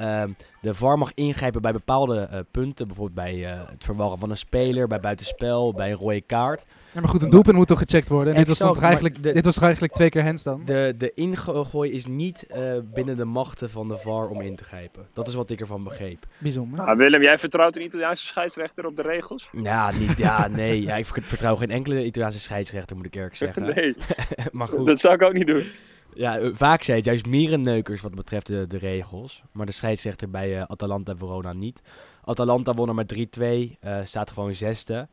[0.00, 2.86] Ehm, de VAR mag ingrijpen bij bepaalde eh, punten.
[2.86, 6.64] Bijvoorbeeld bij eh, het verwarren van een speler, bij buitenspel, bij een rode kaart.
[6.92, 8.32] Ja, maar goed, een doelpunt moet toch gecheckt worden?
[8.34, 10.62] En dit, was toch eigenlijk, de- dit was toch eigenlijk twee keer hands dan?
[10.64, 12.62] De, de ingooi is niet eh,
[12.94, 15.06] binnen de machten van de VAR om in te grijpen.
[15.12, 16.26] Dat is wat ik ervan begreep.
[16.38, 16.84] Bijzonder.
[16.84, 19.48] Ah, Willem, jij vertrouwt een Italiaanse scheidsrechter op de regels?
[19.62, 20.82] Ja, niet, ja nee.
[20.82, 23.62] Ja, ik ver- vertrouw geen enkele Italiaanse scheidsrechter, moet ik eerlijk zeggen.
[23.74, 23.96] Nee,
[24.52, 24.86] maar goed.
[24.86, 25.64] dat zou ik ook niet doen.
[26.14, 29.42] Ja, eh, vaak zijn het juist mierenneukers wat betreft de, de regels.
[29.52, 31.82] Maar de scheidsrechter bij eh, Atalanta en Verona niet.
[32.24, 33.76] Atalanta won er met 3-2.
[33.80, 35.08] eh, staat gewoon zesde.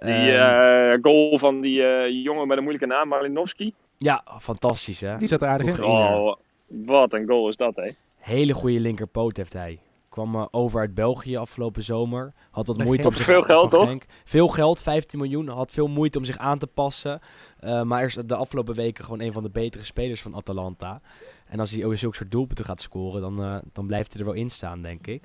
[0.00, 3.74] Die Ehm, eh, goal van die eh, jongen met een moeilijke naam, Malinowski.
[3.98, 5.18] ja, fantastisch hè.
[5.18, 5.84] Die zat er aardig in.
[5.84, 6.34] Oh,
[6.66, 7.90] wat een goal is dat, hè?
[8.16, 9.78] Hele goede linkerpoot heeft hij.
[10.16, 12.32] Kwam eh, over uit België afgelopen zomer.
[12.50, 13.88] Had wat moeite om zich Veel geld, toch?
[13.88, 14.04] Genk.
[14.24, 15.48] Veel geld, 15 miljoen.
[15.48, 17.20] Had veel moeite om zich aan te passen.
[17.60, 21.00] Eh, maar is de afgelopen weken gewoon een van de betere spelers van Atalanta.
[21.48, 24.26] En als hij ook zulke soort doelpunten gaat scoren, dan, eh, dan blijft hij er
[24.26, 25.22] wel in staan, denk ik.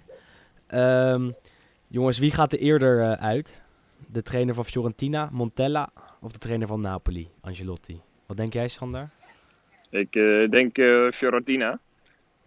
[0.68, 1.32] Ehm,
[1.88, 3.62] jongens, wie gaat er eerder eh, uit?
[4.08, 5.90] De trainer van Fiorentina, Montella,
[6.22, 8.02] of de trainer van Napoli, Angelotti?
[8.26, 9.10] Wat denk jij, Sander?
[9.90, 11.80] Ik eh, denk eh, Fiorentina.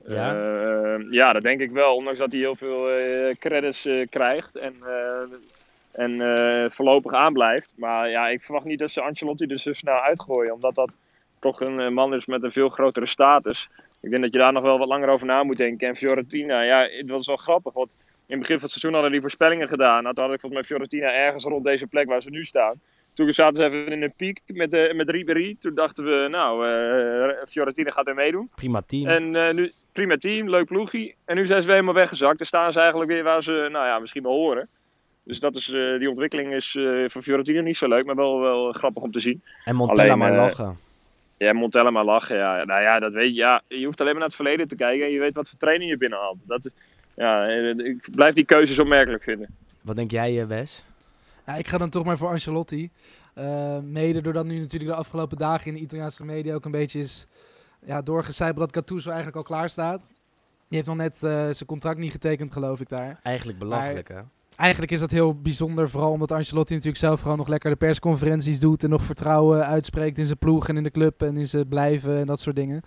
[0.07, 0.35] Ja?
[0.35, 1.95] Eh, ja, dat denk ik wel.
[1.95, 7.75] Ondanks dat hij heel veel eh, credits eh, krijgt en, eh, en voorlopig aanblijft.
[7.77, 10.55] Maar ja, ik verwacht niet dat ze Ancelotti er zo snel uitgooien.
[10.55, 10.97] Omdat dat
[11.38, 13.69] toch een man is met een veel grotere status.
[14.01, 15.88] Ik denk dat je daar nog wel wat langer over na moet denken.
[15.88, 17.73] En Fiorentina, ja, het was wel grappig.
[17.73, 20.03] Want in het begin van het seizoen hadden die voorspellingen gedaan.
[20.03, 22.81] Nou, toen had ik volgens mij Fiorentina ergens rond deze plek waar ze nu staan.
[23.12, 25.57] Toen zaten ze even in een piek met, met Ribéry.
[25.59, 26.67] Toen dachten we, nou,
[27.47, 28.51] Fiorentina gaat er meedoen.
[28.55, 29.07] Prima team.
[29.07, 31.15] En nu, prima team, leuk ploegie.
[31.25, 32.39] En nu zijn ze weer helemaal weggezakt.
[32.39, 34.69] Dan staan ze eigenlijk weer waar ze, nou ja, misschien wel horen.
[35.23, 38.41] Dus dat is, eh, die ontwikkeling is eh, voor Fiorentina niet zo leuk, maar wel,
[38.41, 39.43] wel grappig om te zien.
[39.65, 40.79] en Montella alleen, maar eh, lachen.
[41.37, 42.37] Ja, Montella maar lachen.
[42.37, 42.65] Ja.
[42.65, 43.35] Nou ja, dat weet je.
[43.35, 45.59] Ja, je hoeft alleen maar naar het verleden te kijken en je weet wat voor
[45.59, 46.37] training je binnenhaalt.
[46.43, 46.75] Dat is,
[47.17, 47.45] ja,
[47.77, 49.49] ik blijf die keuzes opmerkelijk vinden.
[49.81, 50.85] Wat denk jij, eh, Wes?
[51.47, 52.91] Ja, ik ga dan toch maar voor Ancelotti.
[53.35, 57.01] Eh, mede doordat nu natuurlijk de afgelopen dagen in de Italiaanse media ook een beetje
[57.01, 57.27] is
[57.87, 60.01] ja, doorgecijpeld dat Gattuso eigenlijk al klaar staat.
[60.68, 63.20] Die heeft nog net eh, zijn contract niet getekend, geloof ik daar.
[63.23, 64.20] Eigenlijk belachelijk, hè?
[64.57, 68.61] Eigenlijk is dat heel bijzonder, vooral omdat Ancelotti natuurlijk zelf gewoon nog lekker de persconferenties
[68.61, 71.68] doet en nog vertrouwen uitspreekt in zijn ploeg en in de club en in zijn
[71.68, 72.83] blijven en dat soort dingen.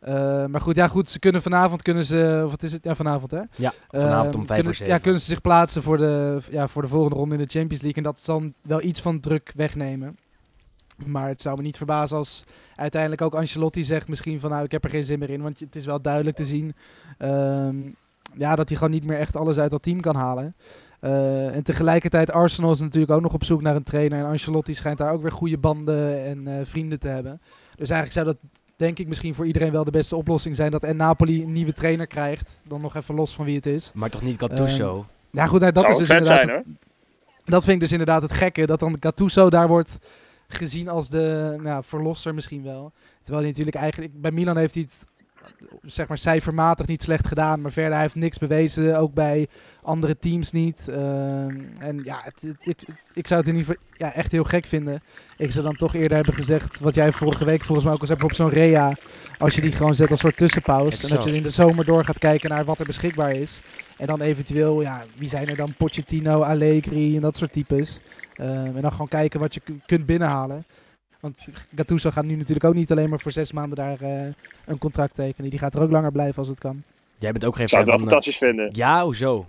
[0.00, 2.84] Eh, maar goed, ja goed, ze kunnen vanavond kunnen ze, of wat is het?
[2.84, 3.40] Ja, vanavond hè?
[3.54, 4.92] Ja, vanavond Eh, om vijf kunnen, voor zeven.
[4.92, 7.82] Ja, kunnen ze zich plaatsen voor de, ja, voor de volgende ronde in de Champions
[7.82, 8.02] League.
[8.02, 10.16] En dat zal wel iets van druk wegnemen.
[11.04, 12.44] Maar het zou me niet verbazen als
[12.76, 15.42] uiteindelijk ook Ancelotti zegt misschien van nou ik heb er geen zin meer in.
[15.42, 16.74] Want het is wel duidelijk te zien
[17.18, 17.76] ehm,
[18.36, 20.54] ja, dat hij gewoon niet meer echt alles uit dat team kan halen.
[21.00, 24.18] Eh, en tegelijkertijd Arsenal is natuurlijk ook nog op zoek naar een trainer.
[24.18, 27.40] En Ancelotti schijnt daar ook weer goede banden en eh, vrienden te hebben.
[27.74, 28.36] Dus eigenlijk zou dat
[28.76, 30.70] denk ik misschien voor iedereen wel de beste oplossing zijn.
[30.70, 32.50] Dat en Napoli een nieuwe trainer krijgt.
[32.68, 33.90] Dan nog even los van wie het is.
[33.94, 35.06] Maar toch niet Gattuso?
[35.30, 36.44] Ja goed, nou, dat Zou is dus inderdaad...
[36.44, 36.64] zijn hoor.
[37.44, 38.66] Dat vind ik dus inderdaad het gekke.
[38.66, 39.98] Dat dan Gattuso daar wordt
[40.48, 42.92] gezien als de nou, verlosser misschien wel.
[43.22, 44.20] Terwijl hij natuurlijk eigenlijk...
[44.20, 45.10] Bij Milan heeft hij het
[45.82, 47.60] zeg maar cijfermatig niet slecht gedaan.
[47.60, 48.98] Maar verder hij heeft niks bewezen.
[48.98, 49.48] Ook bij
[49.82, 50.88] andere teams niet.
[50.88, 52.82] Ehm, en ja, het, het- ik,
[53.14, 55.02] ik zou het in ieder geval ja, echt heel gek vinden.
[55.36, 56.80] Ik zou dan toch eerder hebben gezegd...
[56.80, 58.22] Wat jij vorige week volgens mij ook al zei.
[58.22, 58.92] Op zo'n Rea.
[59.38, 61.02] Als je die gewoon zet als soort tussenpauze.
[61.02, 63.60] En dat je in de zomer door gaat kijken naar wat er beschikbaar is.
[63.96, 65.74] En dan eventueel, ja, wie zijn er dan?
[65.76, 68.00] Pochettino, Allegri en dat soort types.
[68.36, 70.64] Ehm, en dan gewoon kijken wat je ku- kunt binnenhalen.
[71.20, 71.38] Want
[71.76, 74.26] Gattuso gaat nu natuurlijk ook niet alleen maar voor zes maanden daar eh,
[74.66, 75.50] een contract tekenen.
[75.50, 76.82] Die gaat er ook langer blijven als het kan.
[77.18, 78.18] Jij bent ook geen Ik zou fan het wel van...
[78.18, 78.70] eh, fantastisch vinden.
[78.76, 79.46] ja, hoezo?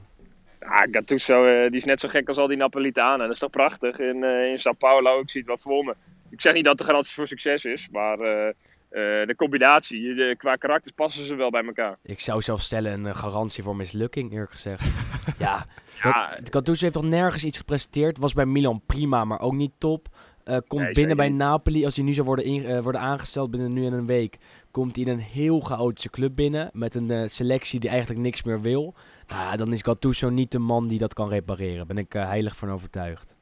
[0.60, 3.20] Ja, Gattuso eh, die is net zo gek als al die Napolitanen.
[3.26, 4.00] Dat is toch prachtig.
[4.00, 5.96] In, eh, in Sao Paulo, ik zie het wel voor me.
[6.30, 8.54] Ik zeg niet dat de garantie voor succes is, maar eh,
[8.90, 11.98] eh, de combinatie, de, qua karakters passen ze wel bij elkaar.
[12.04, 14.84] Ik zou zelf stellen een eh, garantie voor mislukking, eerlijk gezegd.
[15.40, 15.66] ja,
[16.04, 18.18] Ja, Gattuso heeft toch nergens iets gepresteerd.
[18.18, 20.08] Was bij Milan prima, maar ook niet top.
[20.44, 23.74] Eh, komt Nee, binnen bij Napoli, als hij nu zou worden, in- worden aangesteld binnen
[23.74, 24.38] nu en een week,
[24.72, 26.70] komt hij in een heel chaotische club binnen.
[26.74, 28.94] Met een eh, selectie die eigenlijk niks meer wil.
[29.28, 31.88] Nou, dan is Gattuso niet de man die dat kan repareren.
[31.88, 33.36] Ben ik heilig van overtuigd.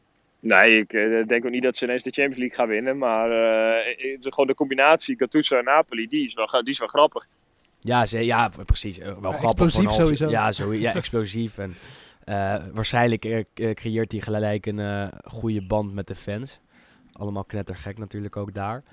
[0.45, 2.97] Nee, ik eh, denk ook niet dat ze ineens de Champions League gaan winnen.
[2.97, 6.79] Maar eh, eh, de- gewoon de combinatie Gattuso en Napoli, die is wel, die is
[6.79, 7.27] wel grappig.
[7.79, 8.97] Ja, ze, ja precies.
[8.97, 9.41] wel Ja, grappig.
[9.43, 10.29] explosief half- sowieso.
[10.29, 11.58] Ja, zo, ja explosief.
[11.58, 11.73] En
[12.23, 16.60] eh, waarschijnlijk creëert hij gelijk een eh, goede band met de fans.
[17.19, 18.84] Allemaal knettergek natuurlijk ook daar.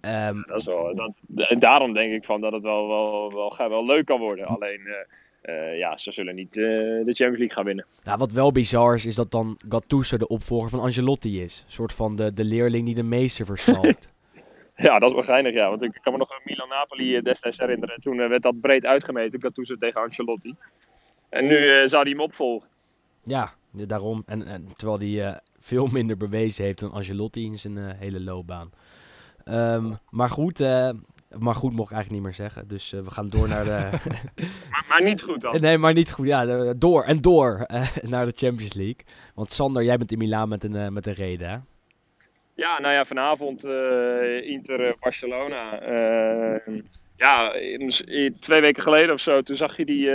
[0.00, 1.12] Ehm, Dat is wel, dat,
[1.48, 4.46] en daarom denk ik van dat het wel, wel, wel, ga- wel leuk kan worden.
[4.46, 4.80] Alleen,
[5.44, 7.86] eh, ja, ze zullen niet eh, de Champions League gaan winnen.
[8.02, 11.62] Nou, wat wel bizar is, is dat dan Gattuso de opvolger van Angelotti is.
[11.66, 14.08] Een soort van de, de leerling die de meester verschalkt.
[14.76, 15.68] Ja, dat is wel geinig, ja.
[15.68, 18.00] Want ik kan me nog Milan-Napoli eh, destijds herinneren.
[18.00, 20.54] Toen werd dat breed uitgemeten, Gattuso tegen Ancelotti.
[21.28, 22.68] En nu eh, zou hij hem opvolgen.
[23.22, 24.22] ja, daarom.
[24.26, 28.20] En, en terwijl hij eh, veel minder bewezen heeft dan Angelotti in zijn eh, hele
[28.20, 28.70] loopbaan.
[29.44, 30.90] Ehm, maar goed, eh,
[31.38, 32.68] maar goed mocht ik eigenlijk niet meer zeggen.
[32.68, 33.88] Dus eh, we gaan door naar de...
[34.70, 35.60] Maar, maar niet goed dan.
[35.60, 36.26] nee, maar niet goed.
[36.26, 39.04] Ja, door en door eh, naar de Champions League.
[39.34, 41.56] Want Sander, jij bent in Milaan met een, eh, met een reden, hè?
[42.54, 43.64] Ja, nou ja, vanavond
[44.44, 45.80] Inter-Barcelona.
[45.80, 46.74] Eh,
[47.16, 47.50] ja,
[48.38, 50.10] twee weken geleden of zo, toen zag je die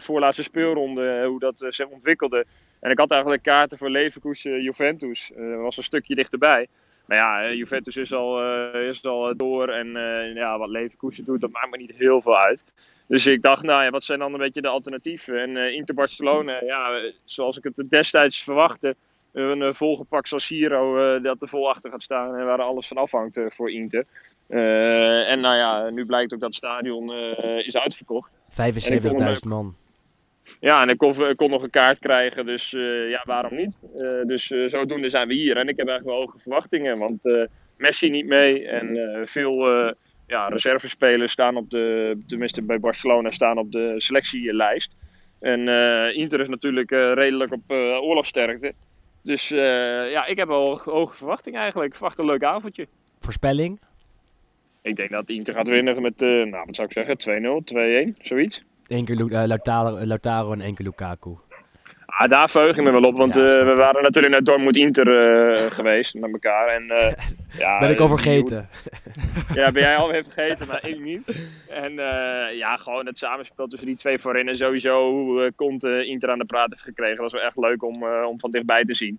[0.00, 2.46] voorlaatste speelronde, hoe dat zich ontwikkelde.
[2.80, 5.30] En ik had eigenlijk kaarten voor Leverkusen-Juventus.
[5.36, 6.66] Eh, Dat was een stukje dichterbij.
[7.10, 11.24] Maar ja, eh, Juventus is al, eh, is al door en eh, ja, wat Leverkusen
[11.24, 12.62] doet, dat maakt me niet heel veel uit.
[13.06, 15.40] Dus ik dacht, nou ja, wat zijn dan een beetje de alternatieven?
[15.40, 18.96] En eh Inter-Barcelona, ja, eh, zoals ik het destijds verwachtte,
[19.32, 22.88] een eh, volgepakt San Siro eh, dat er vol achter gaat staan en waar alles
[22.88, 24.04] van afhangt eh, voor Inter.
[24.46, 28.38] Eh, en nou ja, nu blijkt ook dat het stadion eh, is uitverkocht.
[28.50, 29.74] 75.000 man.
[30.60, 33.78] Ja, en ik kon, ik kon nog een kaart krijgen, dus eh, ja, waarom niet?
[33.96, 35.56] Eh, dus eh, zodoende zijn we hier.
[35.56, 39.66] En ik heb eigenlijk wel hoge verwachtingen, want Messi niet mee en veel
[40.26, 44.96] ja, reservespelers staan op de, tenminste bij Barcelona, staan op de selectielijst.
[45.40, 45.68] En
[46.14, 47.62] Inter is natuurlijk redelijk op
[48.02, 48.72] oorlogsterkte.
[49.22, 51.90] Dus ja, ik heb wel hoge verwachtingen eigenlijk.
[51.90, 52.86] Ik verwacht een leuk avondje.
[53.20, 53.80] Voorspelling?
[54.82, 57.62] Ik denk dat Inter gaat winnen met, nou wat zou ik zeggen,
[58.04, 58.62] 2-0, 2-1, zoiets.
[58.90, 61.30] Eén keer Lu- eh, Lautaro, Lautaro en één keer Lukaku.
[62.06, 64.76] Ah, daar verheug ik me wel op, want Ja, eh, we waren natuurlijk naar Dortmund
[64.76, 65.06] Inter
[65.52, 66.66] eh, geweest met elkaar.
[66.68, 67.12] En, eh,
[67.58, 68.68] ja, ben ik al eh, vergeten.
[69.54, 71.36] Ja, ben jij alweer vergeten, maar ik niet.
[71.68, 76.04] En eh, ja, gewoon het samenspel tussen die twee voorin en sowieso hoe eh, Conte
[76.06, 77.14] Inter aan de praat heeft gekregen.
[77.14, 79.18] Dat was wel echt leuk om, eh, om van dichtbij te zien.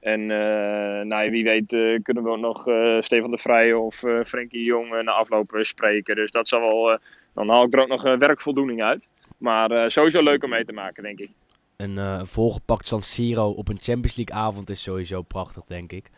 [0.00, 3.72] En eh, nou, ja, wie weet eh, kunnen we ook nog eh, Stefan de Vrij
[3.72, 6.14] of eh Frenkie Jong eh, na afloop eh, spreken.
[6.16, 6.98] Dus dat zal wel, eh,
[7.34, 9.08] dan haal ik er ook nog eh, werkvoldoening uit.
[9.38, 11.30] Maar eh, sowieso leuk om mee te maken, denk ik.
[11.76, 16.10] Een eh, volgepakt San Siro op een Champions League avond is sowieso prachtig, denk ik.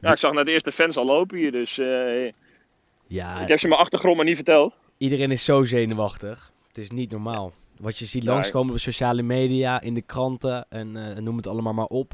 [0.00, 1.74] Ja, ik zag net de eerste fans al lopen hier, dus
[3.06, 4.74] Ja, ik heb ze mijn achtergrond maar niet verteld.
[4.98, 6.52] Iedereen is zo zenuwachtig.
[6.66, 7.52] Het is niet normaal.
[7.78, 11.72] Wat je ziet langskomen op de sociale media, in de kranten en noem het allemaal
[11.72, 12.12] maar op.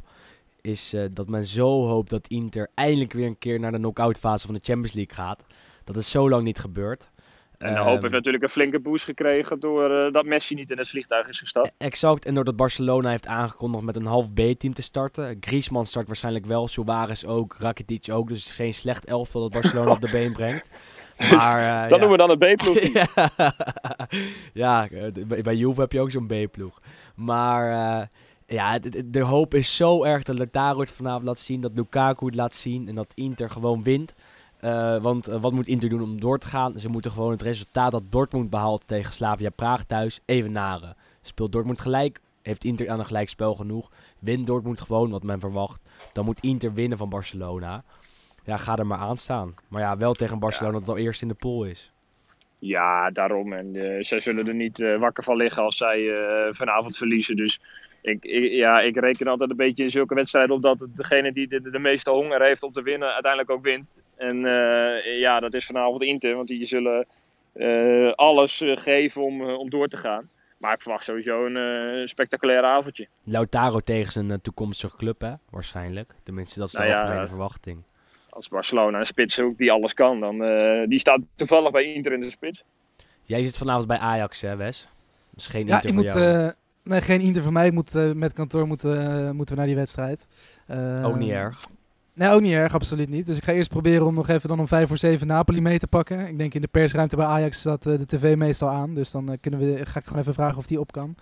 [0.60, 4.46] Is dat men zo hoopt dat Inter eindelijk weer een keer naar de knock-out fase
[4.46, 5.44] van de Champions League gaat.
[5.84, 7.10] Dat is zo lang niet gebeurd.
[7.58, 10.70] En de hoop Ehm, heeft natuurlijk een flinke boost gekregen door eh, dat Messi niet
[10.70, 11.72] in het vliegtuig is gestapt.
[11.78, 15.36] Exact, en doordat Barcelona heeft aangekondigd met een half B-team te starten.
[15.40, 18.28] Griezmann start waarschijnlijk wel, Suarez ook, Rakitic ook.
[18.28, 20.68] Dus het is geen slecht elftal dat Barcelona op de been brengt.
[21.30, 22.06] Maar, eh, dat ja.
[22.06, 22.78] noemen we dan een B-ploeg.
[24.64, 26.80] ja, eh, bij Juve heb je ook zo'n B-ploeg.
[27.14, 28.10] Maar
[28.46, 31.72] ja, d- d- de hoop is zo erg dat Lautaro het vanavond laat zien, dat
[31.74, 34.14] Lukaku het laat zien en dat Inter gewoon wint.
[34.60, 36.78] Eh, want eh, wat moet Inter doen om door te gaan?
[36.78, 40.96] Ze moeten gewoon het resultaat dat Dortmund behaalt tegen Slavia Praag thuis evenaren.
[41.22, 43.90] Speelt Dortmund gelijk, heeft Inter aan een gelijkspel genoeg.
[44.18, 45.80] Wint Dortmund gewoon wat men verwacht.
[46.12, 47.84] Dan moet Inter winnen van Barcelona.
[48.44, 49.54] Ja, ga er maar aan staan.
[49.68, 51.92] Maar ja, wel tegen Barcelona dat al eerst in de pool is.
[52.58, 53.52] Ja, daarom.
[53.52, 56.08] En eh, zij zullen er niet wakker van liggen als zij
[56.50, 57.36] vanavond verliezen.
[57.36, 57.60] Dus
[58.02, 61.48] ik, ik- ja, ik reken altijd een beetje in zulke wedstrijden op dat degene die
[61.48, 64.02] de, de meeste honger heeft om te winnen, uiteindelijk ook wint.
[64.16, 67.06] En eh, ja, dat is vanavond Inter, want die zullen
[67.52, 70.28] eh, alles eh, geven om, om door te gaan.
[70.58, 73.06] Maar ik verwacht sowieso een eh, spectaculair avondje.
[73.24, 75.32] Lautaro tegen zijn toekomstige club, hè?
[75.50, 76.12] Waarschijnlijk.
[76.22, 77.82] Tenminste, dat is de Nou algemene verwachting.
[78.30, 82.12] Als Barcelona een spits ook die alles kan, dan eh, die staat toevallig bij Inter
[82.12, 82.64] in de spits.
[83.22, 84.88] Jij zit vanavond bij Ajax, hè, Wes?
[85.30, 86.52] Dat is geen Ja, Inter ik voor moet, jou.
[86.88, 87.66] Nee, geen Inter voor mij.
[87.66, 90.26] Ik moet, eh, met kantoor moeten, eh, moeten we naar die wedstrijd.
[90.66, 91.68] Eh, ook niet erg.
[92.18, 93.26] Nee, ook niet erg, absoluut niet.
[93.26, 95.78] Dus ik ga eerst proberen om nog even dan om vijf voor zeven Napoli mee
[95.78, 96.28] te pakken.
[96.28, 98.94] Ik denk in de persruimte bij Ajax staat eh, de tv meestal aan.
[98.94, 101.14] Dus dan kunnen we, ga ik gewoon even vragen of die op kan.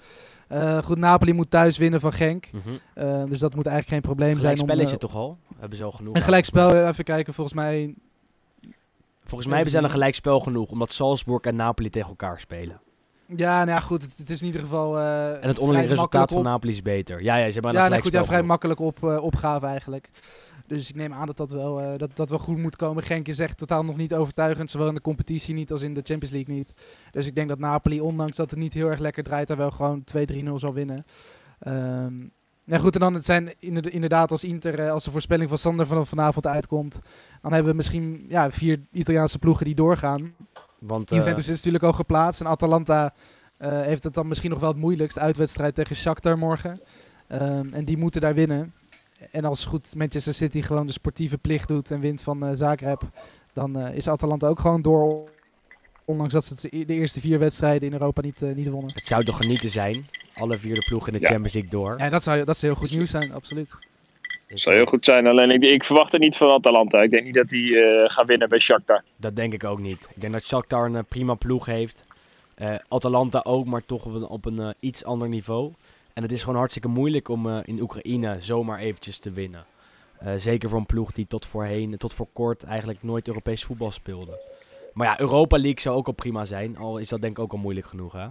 [0.84, 2.48] Goed, Napoli moet thuis winnen van Genk.
[2.52, 3.28] Mhm.
[3.28, 4.60] Dus dat moet eigenlijk geen probleem Gelijk zijn.
[4.60, 5.38] om, spelletje eh, toch al?
[5.58, 6.16] Hebben ze al genoeg.
[6.16, 7.94] Een gelijkspel, even kijken, volgens mij...
[9.24, 12.80] Volgens mij hebben ze een gelijkspel genoeg, omdat Salzburg en Napoli tegen elkaar spelen.
[13.36, 14.98] Ja, nou ja, goed, het, het is in ieder geval...
[14.98, 17.22] eh, En het onderling vrij resultaat van Napoli is beter.
[17.22, 20.10] Ja, ja ze hebben Ja, nee, goed, ja, vrij makkelijk op, eh, opgave eigenlijk.
[20.66, 23.02] Dus ik neem aan dat dat wel, eh, dat, dat wel goed moet komen.
[23.02, 24.70] Genk is echt totaal nog niet overtuigend.
[24.70, 26.72] Zowel in de competitie niet als in de Champions League niet.
[27.10, 29.70] Dus ik denk dat Napoli, ondanks dat het niet heel erg lekker draait, daar wel
[29.70, 31.04] gewoon 2-3-0 zal winnen.
[31.58, 32.14] Ehm
[32.64, 35.86] nou goed, en dan het zijn inderda- inderdaad als Inter, als de voorspelling van Sander
[35.86, 36.98] vanaf vanavond uitkomt,
[37.42, 40.34] dan hebben we misschien ja, vier Italiaanse ploegen die doorgaan.
[40.78, 43.14] Want eh, Juventus is natuurlijk al geplaatst en Atalanta
[43.56, 45.18] eh, heeft het dan misschien nog wel het moeilijkst.
[45.18, 46.80] Uitwedstrijd tegen Shakhtar morgen.
[47.28, 48.74] Ehm, en die moeten daar winnen.
[49.30, 53.02] En als goed Manchester City gewoon de sportieve plicht doet en wint van eh Zagreb,
[53.52, 55.28] dan eh, is Atalanta ook gewoon door.
[56.04, 58.92] Ondanks dat ze de eerste vier wedstrijden in Europa niet, eh, niet wonnen.
[58.94, 60.08] het zou toch genieten zijn.
[60.34, 61.30] Alle vier de ploegen in de Ja.
[61.30, 61.98] Champions League door.
[61.98, 63.68] Ja, dat zou, dat zou heel goed nieuws zijn, absoluut.
[64.46, 67.02] Dus, zou heel goed zijn, alleen ik, ik verwacht het niet van Atalanta.
[67.02, 69.02] Ik denk niet dat die eh gaat winnen bij Shakhtar.
[69.16, 70.08] Dat denk ik ook niet.
[70.14, 72.04] Ik denk dat Shakhtar een eh, prima ploeg heeft.
[72.54, 75.72] Eh, Atalanta ook, maar toch op een, op een iets ander niveau.
[76.12, 79.64] En het is gewoon hartstikke moeilijk om in Oekraïne zomaar eventjes te winnen.
[80.36, 84.40] Zeker voor een ploeg die tot voorheen, tot voor kort eigenlijk nooit Europees voetbal speelde.
[84.92, 86.76] Maar ja, Europa League zou ook al prima zijn.
[86.76, 88.26] Al is dat denk ik ook al moeilijk genoeg, hè?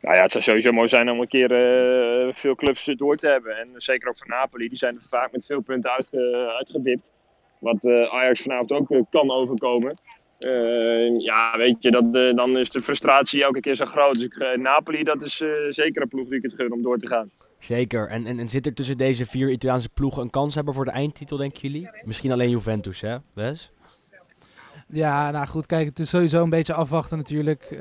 [0.00, 3.26] Nou ja, het zou sowieso mooi zijn om een keer eh, veel clubs door te
[3.26, 3.56] hebben.
[3.58, 7.12] En zeker ook voor Napoli, die zijn er vaak met veel punten uitge, uitgewipt.
[7.58, 9.98] Wat eh, Ajax vanavond ook eh, kan overkomen.
[10.38, 14.14] Eh, ja, weet je, dat, eh, dan is de frustratie elke keer zo groot.
[14.14, 16.82] Dus ik, eh, Napoli, dat is eh, zeker een ploeg die ik het gun om
[16.82, 17.30] door te gaan.
[17.58, 18.08] Zeker.
[18.08, 20.90] En, en, en zit er tussen deze vier Italiaanse ploegen een kans hebben voor de
[20.90, 21.90] eindtitel, denken jullie?
[22.04, 23.72] Misschien alleen Juventus, hè, Wes?
[24.88, 27.76] Ja, nou goed, kijk, het is sowieso een beetje afwachten natuurlijk.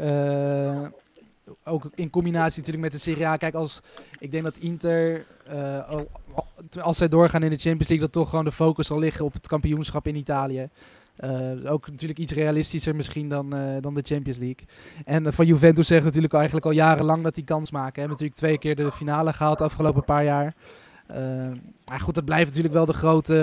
[1.64, 3.38] Ook in combinatie natuurlijk met de Serie A.
[3.38, 3.82] Kijk, als,
[4.20, 6.48] ik denk dat Inter, eh, al- al-
[6.82, 9.34] als zij doorgaan in de Champions League, dat toch gewoon de focus zal liggen op
[9.34, 10.70] het kampioenschap in Italië.
[11.16, 14.66] Eh, ook natuurlijk iets realistischer misschien dan, eh, dan de Champions League.
[15.06, 17.94] En van Juventus zeggen we natuurlijk eigenlijk al jarenlang dat die kans maken.
[17.94, 20.56] Hebben natuurlijk twee keer de finale gehaald de afgelopen paar jaar.
[21.86, 23.34] Maar goed, dat blijft natuurlijk wel de grote,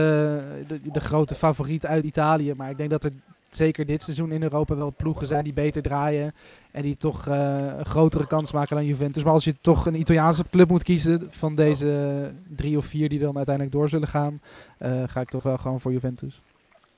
[0.66, 2.54] de, de grote favoriet uit Italië.
[2.56, 3.12] Maar ik denk dat er
[3.56, 6.34] zeker dit seizoen in Europa wel ploegen zijn die beter draaien.
[6.72, 9.22] En die toch eh, een grotere kans maken dan Juventus.
[9.22, 13.18] Maar als je toch een Italiaanse club moet kiezen van deze drie of vier die
[13.18, 14.40] dan uiteindelijk door zullen gaan,
[14.78, 16.40] eh, ga ik toch wel gewoon voor Juventus.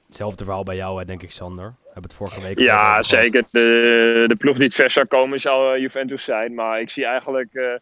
[0.07, 1.64] Hetzelfde verhaal bij jou, hè, denk ik, Sander.
[1.66, 3.45] We hebben het vorige week Ja, zeker.
[3.51, 6.55] De, de ploeg die het ver zou komen zou eh, Juventus zijn.
[6.55, 7.75] Maar ik zie eigenlijk, eh,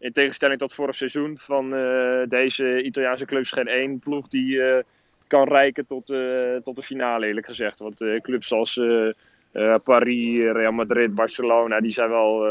[0.00, 4.82] in tegenstelling tot vorig seizoen, van eh, deze Italiaanse clubs geen één ploeg die eh,
[5.30, 7.78] kan reiken tot, eh, tot de finale, eerlijk gezegd.
[7.78, 12.44] Want eh, clubs als eh, Paris, Real Madrid, Barcelona, die zijn wel,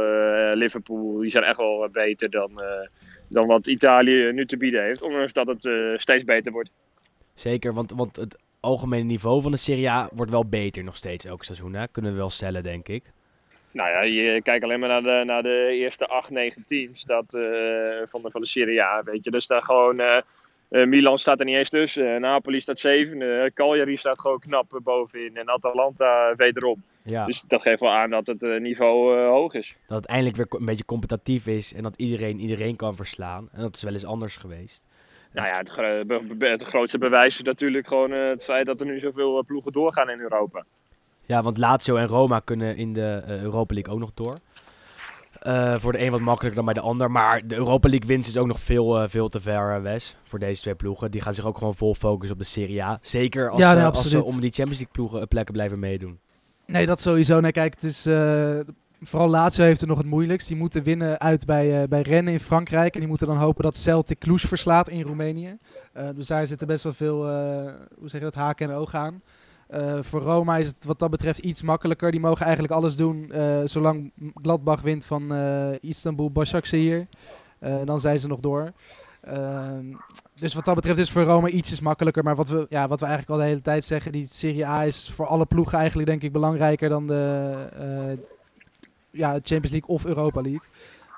[0.55, 2.61] Liverpool, die zijn echt wel beter dan,
[3.27, 5.01] dan wat Italië nu te bieden heeft.
[5.01, 5.69] Ondanks dat het
[6.01, 6.71] steeds beter wordt.
[7.33, 11.25] Zeker, want, want het algemene niveau van de Serie A wordt wel beter nog steeds
[11.25, 11.73] elk seizoen.
[11.73, 11.87] Hè?
[11.87, 13.03] Kunnen we wel stellen, denk ik.
[13.73, 17.25] Nou ja, je kijkt alleen maar naar de, naar de eerste acht, negen teams dat,
[18.03, 19.03] van, de, van de Serie A.
[19.03, 19.31] Weet je.
[19.31, 20.01] Er staat gewoon,
[20.69, 22.13] Milan staat er niet eens tussen.
[22.13, 23.51] Eh, Napoli staat zevende.
[23.53, 25.37] Cagliari staat gewoon knap eh, bovenin.
[25.37, 26.83] En Atalanta wederom.
[27.03, 29.75] Ja, Dus dat geeft wel aan dat het eh, niveau eh, hoog is.
[29.87, 33.49] dat het eindelijk weer een beetje competitief is en dat iedereen iedereen kan verslaan.
[33.51, 34.89] En dat is wel eens anders geweest.
[35.33, 38.99] Nou ja, het, het grootste bewijs is natuurlijk gewoon eh, het feit dat er nu
[38.99, 40.65] zoveel eh, ploegen doorgaan in Europa.
[41.25, 44.37] Ja, want Lazio en Roma kunnen in de eh, Europa League ook nog door.
[45.39, 47.11] Eh, voor de een wat makkelijker dan bij de ander.
[47.11, 50.17] Maar de Europa League winst is ook nog veel, eh, veel te ver, eh, Wes.
[50.23, 51.11] Voor deze twee ploegen.
[51.11, 52.99] Die gaan zich ook gewoon vol focussen op de Serie A.
[53.01, 56.19] Zeker als, Ja, nee, als ze om die Champions League ploegen, plekken blijven meedoen.
[56.65, 57.39] Nee, dat sowieso.
[57.39, 58.01] Nee, kijk, het is,
[59.01, 60.47] vooral Lazio heeft er nog het moeilijkst.
[60.47, 62.93] Die moeten winnen uit bij, bij Rennes in Frankrijk.
[62.93, 65.57] En die moeten dan hopen dat Celtic Cluj verslaat in Roemenië.
[66.15, 67.27] Dus daar zitten best wel veel,
[67.97, 69.21] hoe zeg je dat, haken en ogen aan.
[69.69, 72.11] Eh, voor Roma is het wat dat betreft iets makkelijker.
[72.11, 77.07] Die mogen eigenlijk alles doen eh, zolang Gladbach wint van eh, Istanbul Başakşehir.
[77.59, 78.71] Eh dan zijn ze nog door.
[79.21, 79.85] Ehm,
[80.39, 82.23] dus wat dat betreft is voor Roma ietsjes makkelijker.
[82.23, 84.85] Maar wat we, ja, wat we eigenlijk al de hele tijd zeggen, die Serie A
[84.85, 88.17] is voor alle ploegen eigenlijk denk ik belangrijker dan de
[89.11, 90.67] ja, Champions League of Europa League.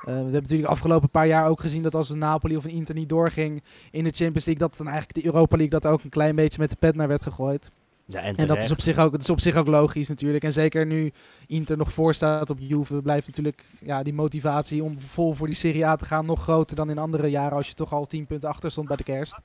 [0.01, 2.69] We hebben natuurlijk de afgelopen paar jaar ook gezien dat als een Napoli of een
[2.69, 6.03] Inter niet doorging in de Champions League, dat dan eigenlijk de Europa League dat ook
[6.03, 7.71] een klein beetje met de pet naar werd gegooid.
[8.11, 10.43] Ja, en, En dat is, op zich ook, dat is op zich ook logisch natuurlijk.
[10.43, 11.11] En zeker nu
[11.47, 15.55] Inter nog voor staat op Juve, blijft natuurlijk ja, die motivatie om vol voor die
[15.55, 18.25] Serie A te gaan nog groter dan in andere jaren als je toch al 10
[18.25, 19.37] punten achter stond bij de kerst.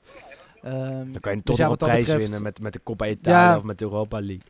[0.61, 2.79] Ehm, Dan kan je dus toch ja, nog een prijs betreft- winnen met, met de
[2.83, 3.57] Coppa Italia Ja.
[3.57, 4.41] of met de Europa League.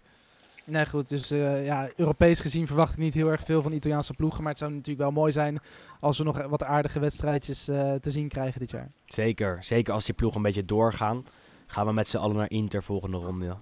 [0.64, 1.10] Nee, goed.
[1.10, 4.42] Dus eh, ja, Europees gezien verwacht ik niet heel erg veel van de Italiaanse ploegen.
[4.42, 5.60] Maar het zou natuurlijk wel mooi zijn
[6.00, 8.92] als we nog wat aardige wedstrijdjes eh, te zien krijgen dit jaar.
[9.06, 9.58] Zeker.
[9.64, 11.26] Zeker als die ploegen een beetje doorgaan.
[11.68, 13.50] Gaan we met z'n allen naar Inter volgende ronde.
[13.50, 13.60] Al-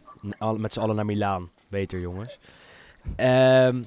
[0.58, 1.50] Met z'n allen naar Milaan.
[1.68, 2.40] Beter jongens.
[3.16, 3.84] Ehm,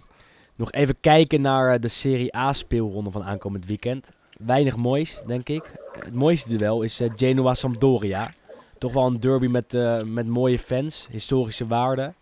[0.56, 4.12] nog even kijken naar eh, de Serie A speelronde van aankomend weekend.
[4.38, 5.72] Weinig moois, denk ik.
[5.92, 8.32] Het mooiste duel is eh, Genoa-Sampdoria.
[8.78, 11.08] Toch wel een derby met, eh, met mooie fans.
[11.10, 12.14] Historische waarden.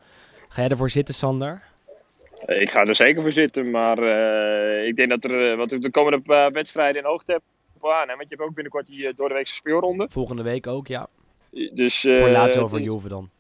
[0.48, 1.62] Ga jij ervoor zitten, Sander?
[2.46, 3.98] Ik ga er zeker voor zitten, maar
[4.86, 8.08] ik denk dat er, eh, want er komen een paar wedstrijden in hoog tempo aan.
[8.08, 8.16] Hè?
[8.16, 10.06] Want je hebt ook binnenkort die doordeweekse speelronde.
[10.10, 11.08] Volgende week ook, ja.
[11.74, 13.30] Dus, voor laatst over Juve dan.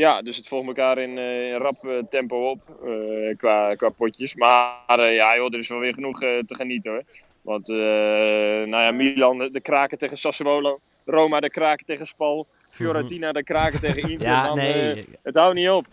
[0.00, 3.88] Ja, dus het volgt elkaar in, eh, in rap eh, tempo op eh, qua, qua
[3.88, 4.34] potjes.
[4.34, 7.02] Maar ja, joh, er is wel weer genoeg te genieten hoor.
[7.42, 10.80] Want nou ja, Milan de, de kraken tegen Sassuolo.
[11.04, 12.46] Roma de kraken tegen Spal.
[12.70, 14.26] Fiorentina de kraken tegen Inter.
[14.28, 15.06] Ja, nee.
[15.22, 15.86] het houdt niet op.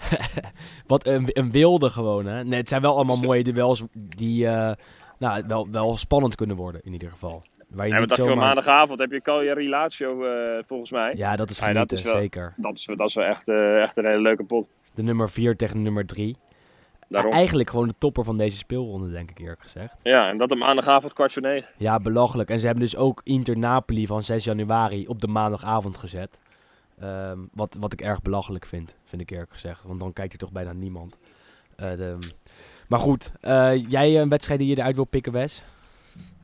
[0.87, 2.43] Wat een, een wilde gewoon, hè.
[2.43, 4.45] Nee, het zijn wel allemaal mooie duels die
[5.19, 7.43] nou, wel, wel spannend kunnen worden, in ieder geval.
[7.67, 8.35] Waar je En wat je zomaar...
[8.37, 8.99] maandagavond?
[8.99, 11.13] Heb je Cagliari Lazio eh volgens mij.
[11.15, 12.53] Ja, dat is Ja, dat genieten, is wel- zeker.
[12.57, 14.69] Dat, is, dat is wel echt, eh, echt een hele leuke pot.
[14.93, 16.35] De nummer 4 tegen de nummer 3.
[17.09, 17.31] Daarom.
[17.31, 19.93] Eigenlijk gewoon de topper van deze speelronde, denk ik eerlijk gezegd.
[20.03, 21.69] Ja, en dat op maandagavond kwart voor negen.
[21.77, 22.49] Ja, belachelijk.
[22.49, 26.39] En ze hebben dus ook Inter-Napoli van 6 januari op de maandagavond gezet.
[26.99, 29.83] Ehm, wat, wat ik erg belachelijk vind, vind ik eerlijk gezegd.
[29.83, 31.17] Want dan kijkt er toch bijna niemand.
[31.75, 32.17] Eh, de-
[32.87, 33.31] Maar goed,
[33.87, 35.63] jij een wedstrijd die je eruit wil pikken, Wes?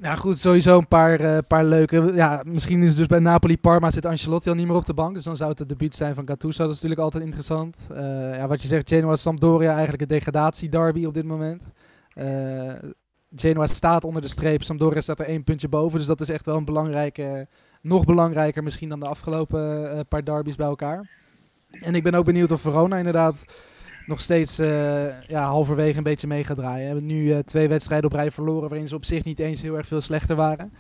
[0.04, 2.12] Nou goed, sowieso een paar, eh, paar leuke.
[2.16, 5.14] Ja, misschien is het dus bij Napoli-Parma zit Ancelotti al niet meer op de bank.
[5.14, 6.64] Dus dan zou het het debuut zijn van Gattuso.
[6.64, 7.78] Dat is natuurlijk altijd interessant.
[7.90, 11.62] Eh, ja, wat je zegt, Genoa-Sampdoria eigenlijk een degradatie-derby op dit moment.
[12.14, 12.72] Eh,
[13.36, 14.64] Genoa staat onder de streep.
[14.64, 15.98] Sampdoria staat er één puntje boven.
[15.98, 17.48] Dus dat is echt wel een belangrijke...
[17.82, 21.10] Nog belangrijker misschien dan de afgelopen paar derbies bij elkaar.
[21.70, 23.46] En ik ben ook benieuwd of Verona inderdaad
[24.06, 26.80] nog steeds eh, ja, halverwege een beetje mee gaat draaien.
[26.80, 29.62] We hebben nu eh, twee wedstrijden op rij verloren waarin ze op zich niet eens
[29.62, 30.74] heel erg veel slechter waren.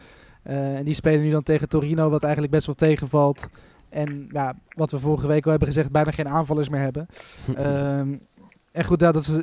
[0.43, 3.47] Eh, en die spelen nu dan tegen Torino, wat eigenlijk best wel tegenvalt.
[3.89, 7.07] En ja, wat we vorige week al hebben gezegd, bijna geen aanvallers meer hebben.
[7.55, 8.15] Ehm,
[8.71, 9.39] en goed, ja, dat is,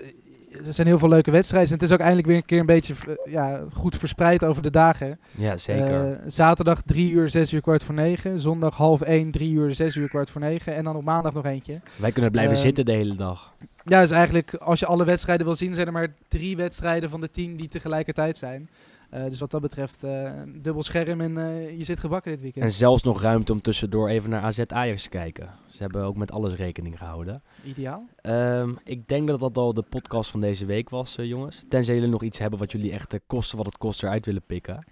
[0.51, 1.69] er zijn heel veel leuke wedstrijden.
[1.69, 4.63] En het is ook eindelijk weer een keer een beetje eh, ja, goed verspreid over
[4.63, 5.19] de dagen.
[5.31, 6.13] ja, zeker.
[6.13, 8.41] Eh, zaterdag 3 uur, 6 uur, kwart voor 9.
[8.41, 10.75] Zondag half 1, 3 uur, 6 uur, kwart voor 9.
[10.75, 11.81] En dan op maandag nog eentje.
[11.97, 13.55] Wij kunnen blijven ehm, zitten de hele dag.
[13.85, 17.21] Ja, dus eigenlijk als je alle wedstrijden wil zien, zijn er maar drie wedstrijden van
[17.21, 18.69] de tien die tegelijkertijd zijn.
[19.11, 22.65] Eh, dus wat dat betreft, eh, dubbel scherm en eh, je zit gebakken dit weekend.
[22.65, 25.51] En zelfs nog ruimte om tussendoor even naar AZ Ajax te kijken.
[25.67, 27.43] Ze hebben ook met alles rekening gehouden.
[27.65, 28.07] Ideaal.
[28.21, 31.65] Ehm, ik denk dat dat al de podcast van deze week was, eh, jongens.
[31.69, 34.85] Tenzij jullie nog iets hebben wat jullie echt kosten wat het kost eruit willen pikken.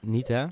[0.00, 0.44] Niet, hè?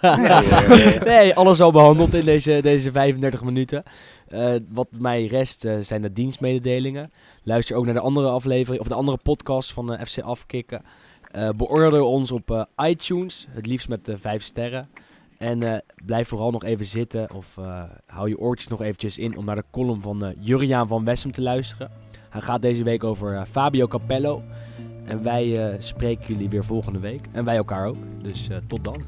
[1.12, 3.82] nee, alles al behandeld in deze, deze 35 minuten.
[4.28, 7.10] Eh, wat mij rest zijn de dienstmededelingen.
[7.42, 10.82] Luister ook naar de andere aflevering, of de andere podcast van eh, FC Afkikken.
[11.32, 14.88] Eh beoordeel ons op eh, iTunes, het liefst met uh, 5 sterren.
[15.42, 19.36] En eh, blijf vooral nog even zitten of eh, hou je oortjes nog eventjes in
[19.36, 21.90] om naar de column van uh, Juriaan van Wessem te luisteren.
[22.30, 24.42] Hij gaat deze week over Fabio Capello.
[25.04, 27.20] En wij spreken jullie weer volgende week.
[27.32, 27.96] En wij elkaar ook.
[28.22, 29.02] Dus tot dan.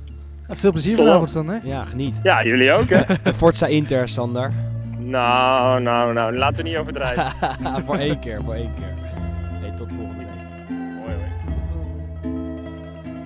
[0.49, 1.61] veel plezier vanavond, Sander.
[1.64, 2.20] Ja, geniet.
[2.22, 3.05] Ja, jullie ook, hè?
[3.33, 4.53] Forza Inter, Sander.
[4.99, 6.37] Nou, nou, nou.
[6.37, 7.33] Laten we niet overdrijven.
[7.87, 9.03] voor één keer, voor één keer.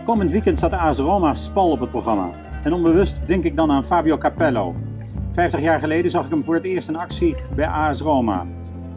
[0.09, 2.31] Komend weekend staat AS Roma Spal op het programma.
[2.65, 4.75] En onbewust denk ik dan aan Fabio Capello.
[5.31, 8.47] Vijftig jaar geleden zag ik hem voor het eerst in actie bij AS Roma.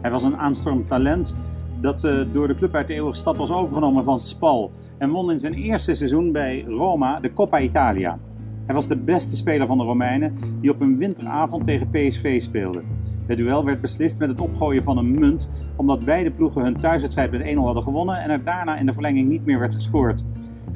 [0.00, 1.36] Hij was een aanstormend talent
[1.80, 4.70] dat uh, door de club uit de eeuwige stad was overgenomen van Spal.
[4.98, 8.18] En won in zijn eerste seizoen bij Roma de Coppa Italia.
[8.66, 12.82] Hij was de beste speler van de Romeinen die op een winteravond tegen PSV speelde.
[13.26, 17.30] Het duel werd beslist met het opgooien van een munt, omdat beide ploegen hun thuiswedstrijd
[17.30, 20.24] met 1-0 hadden gewonnen en er daarna in de verlenging niet meer werd gescoord.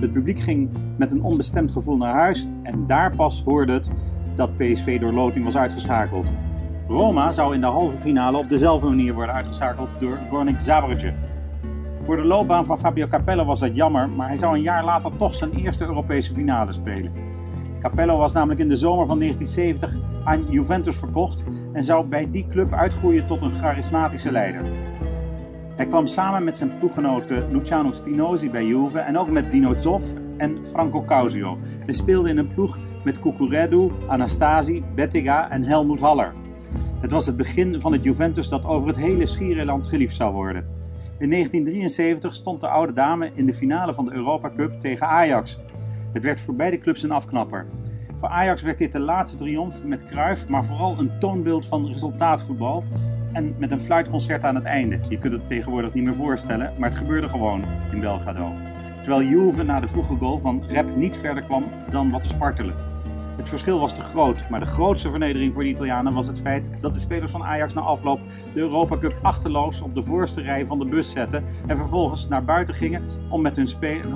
[0.01, 3.91] Het publiek ging met een onbestemd gevoel naar huis en daar pas hoorde het
[4.35, 6.33] dat PSV door loting was uitgeschakeld.
[6.87, 11.13] Roma zou in de halve finale op dezelfde manier worden uitgeschakeld door Gornik Zabrze.
[12.01, 15.17] Voor de loopbaan van Fabio Capello was dat jammer, maar hij zou een jaar later
[15.17, 17.13] toch zijn eerste Europese finale spelen.
[17.81, 22.47] Capello was namelijk in de zomer van 1970 aan Juventus verkocht en zou bij die
[22.47, 24.63] club uitgroeien tot een charismatische leider.
[25.77, 30.05] Hij kwam samen met zijn ploeggenoten Luciano Spinozzi bij Juve en ook met Dino Zoff
[30.37, 31.59] en Franco Causio.
[31.85, 36.33] Hij speelde in een ploeg met Cucuredu, Anastasi, Bettega en Helmut Haller.
[37.01, 40.63] Het was het begin van het Juventus dat over het hele Schiereiland geliefd zou worden.
[41.19, 45.61] In 1973 stond de oude dame in de finale van de Europa Cup tegen Ajax.
[46.13, 47.67] Het werd voor beide clubs een afknapper.
[48.17, 52.85] Voor Ajax werd dit de laatste triomf met Cruijff, maar vooral een toonbeeld van resultaatvoetbal
[53.37, 54.99] en met een fluitconcert aan het einde.
[55.09, 58.53] Je kunt het tegenwoordig niet meer voorstellen, maar het gebeurde gewoon in Belgrado.
[59.03, 62.75] Terwijl Juve na de vroege goal van Rep niet verder kwam dan wat spartelen.
[63.37, 66.73] Het verschil was te groot, maar de grootste vernedering voor de Italianen was het feit
[66.81, 68.21] dat de spelers van Ajax na afloop
[68.55, 72.45] de Europa Cup achterloos op de voorste rij van de bus zetten en vervolgens naar
[72.45, 73.69] buiten gingen om met hun,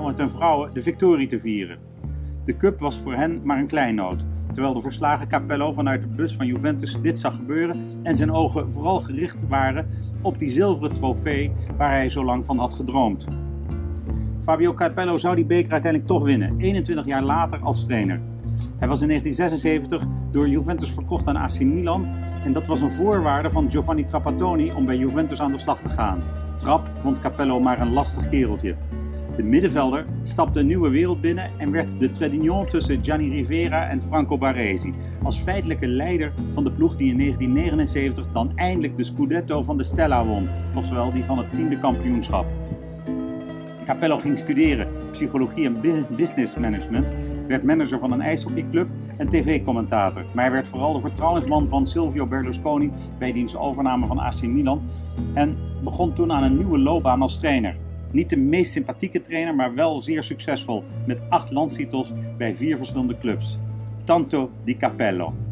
[0.07, 1.79] met hun vrouwen de victorie te vieren.
[2.45, 6.34] De cup was voor hen maar een kleinoot, terwijl de verslagen Capello vanuit de bus
[6.34, 9.88] van Juventus dit zag gebeuren en zijn ogen vooral gericht waren
[10.22, 13.26] op die zilveren trofee waar hij zo lang van had gedroomd.
[14.40, 18.20] Fabio Capello zou die beker uiteindelijk toch winnen, 21 jaar later als trainer.
[18.78, 22.09] Hij was in 1976 door Juventus verkocht aan AC Milan
[22.44, 25.88] en dat was een voorwaarde van Giovanni Trapattoni om bij Juventus aan de slag te
[25.88, 26.22] gaan.
[26.57, 28.76] Trapp vond Capello maar een lastig kereltje.
[29.41, 34.03] De middenvelder stapte een nieuwe wereld binnen en werd de Tredignon tussen Gianni Rivera en
[34.03, 34.95] Franco Baresi.
[35.22, 39.82] Als feitelijke leider van de ploeg die in 1979 dan eindelijk de Scudetto van de
[39.82, 42.47] Stella won, oftewel die van het tiende kampioenschap.
[43.84, 47.12] Capello ging studeren psychologie en business management,
[47.47, 50.24] werd manager van een ijshockeyclub en tv-commentator.
[50.34, 54.82] Maar hij werd vooral de vertrouwensman van Silvio Berlusconi bij diens overname van AC Milan
[55.34, 57.76] en begon toen aan een nieuwe loopbaan als trainer.
[58.11, 63.19] Niet de meest sympathieke trainer, maar wel zeer succesvol met acht landstitels bij vier verschillende
[63.19, 63.59] clubs.
[64.05, 65.49] Tanto di Capello.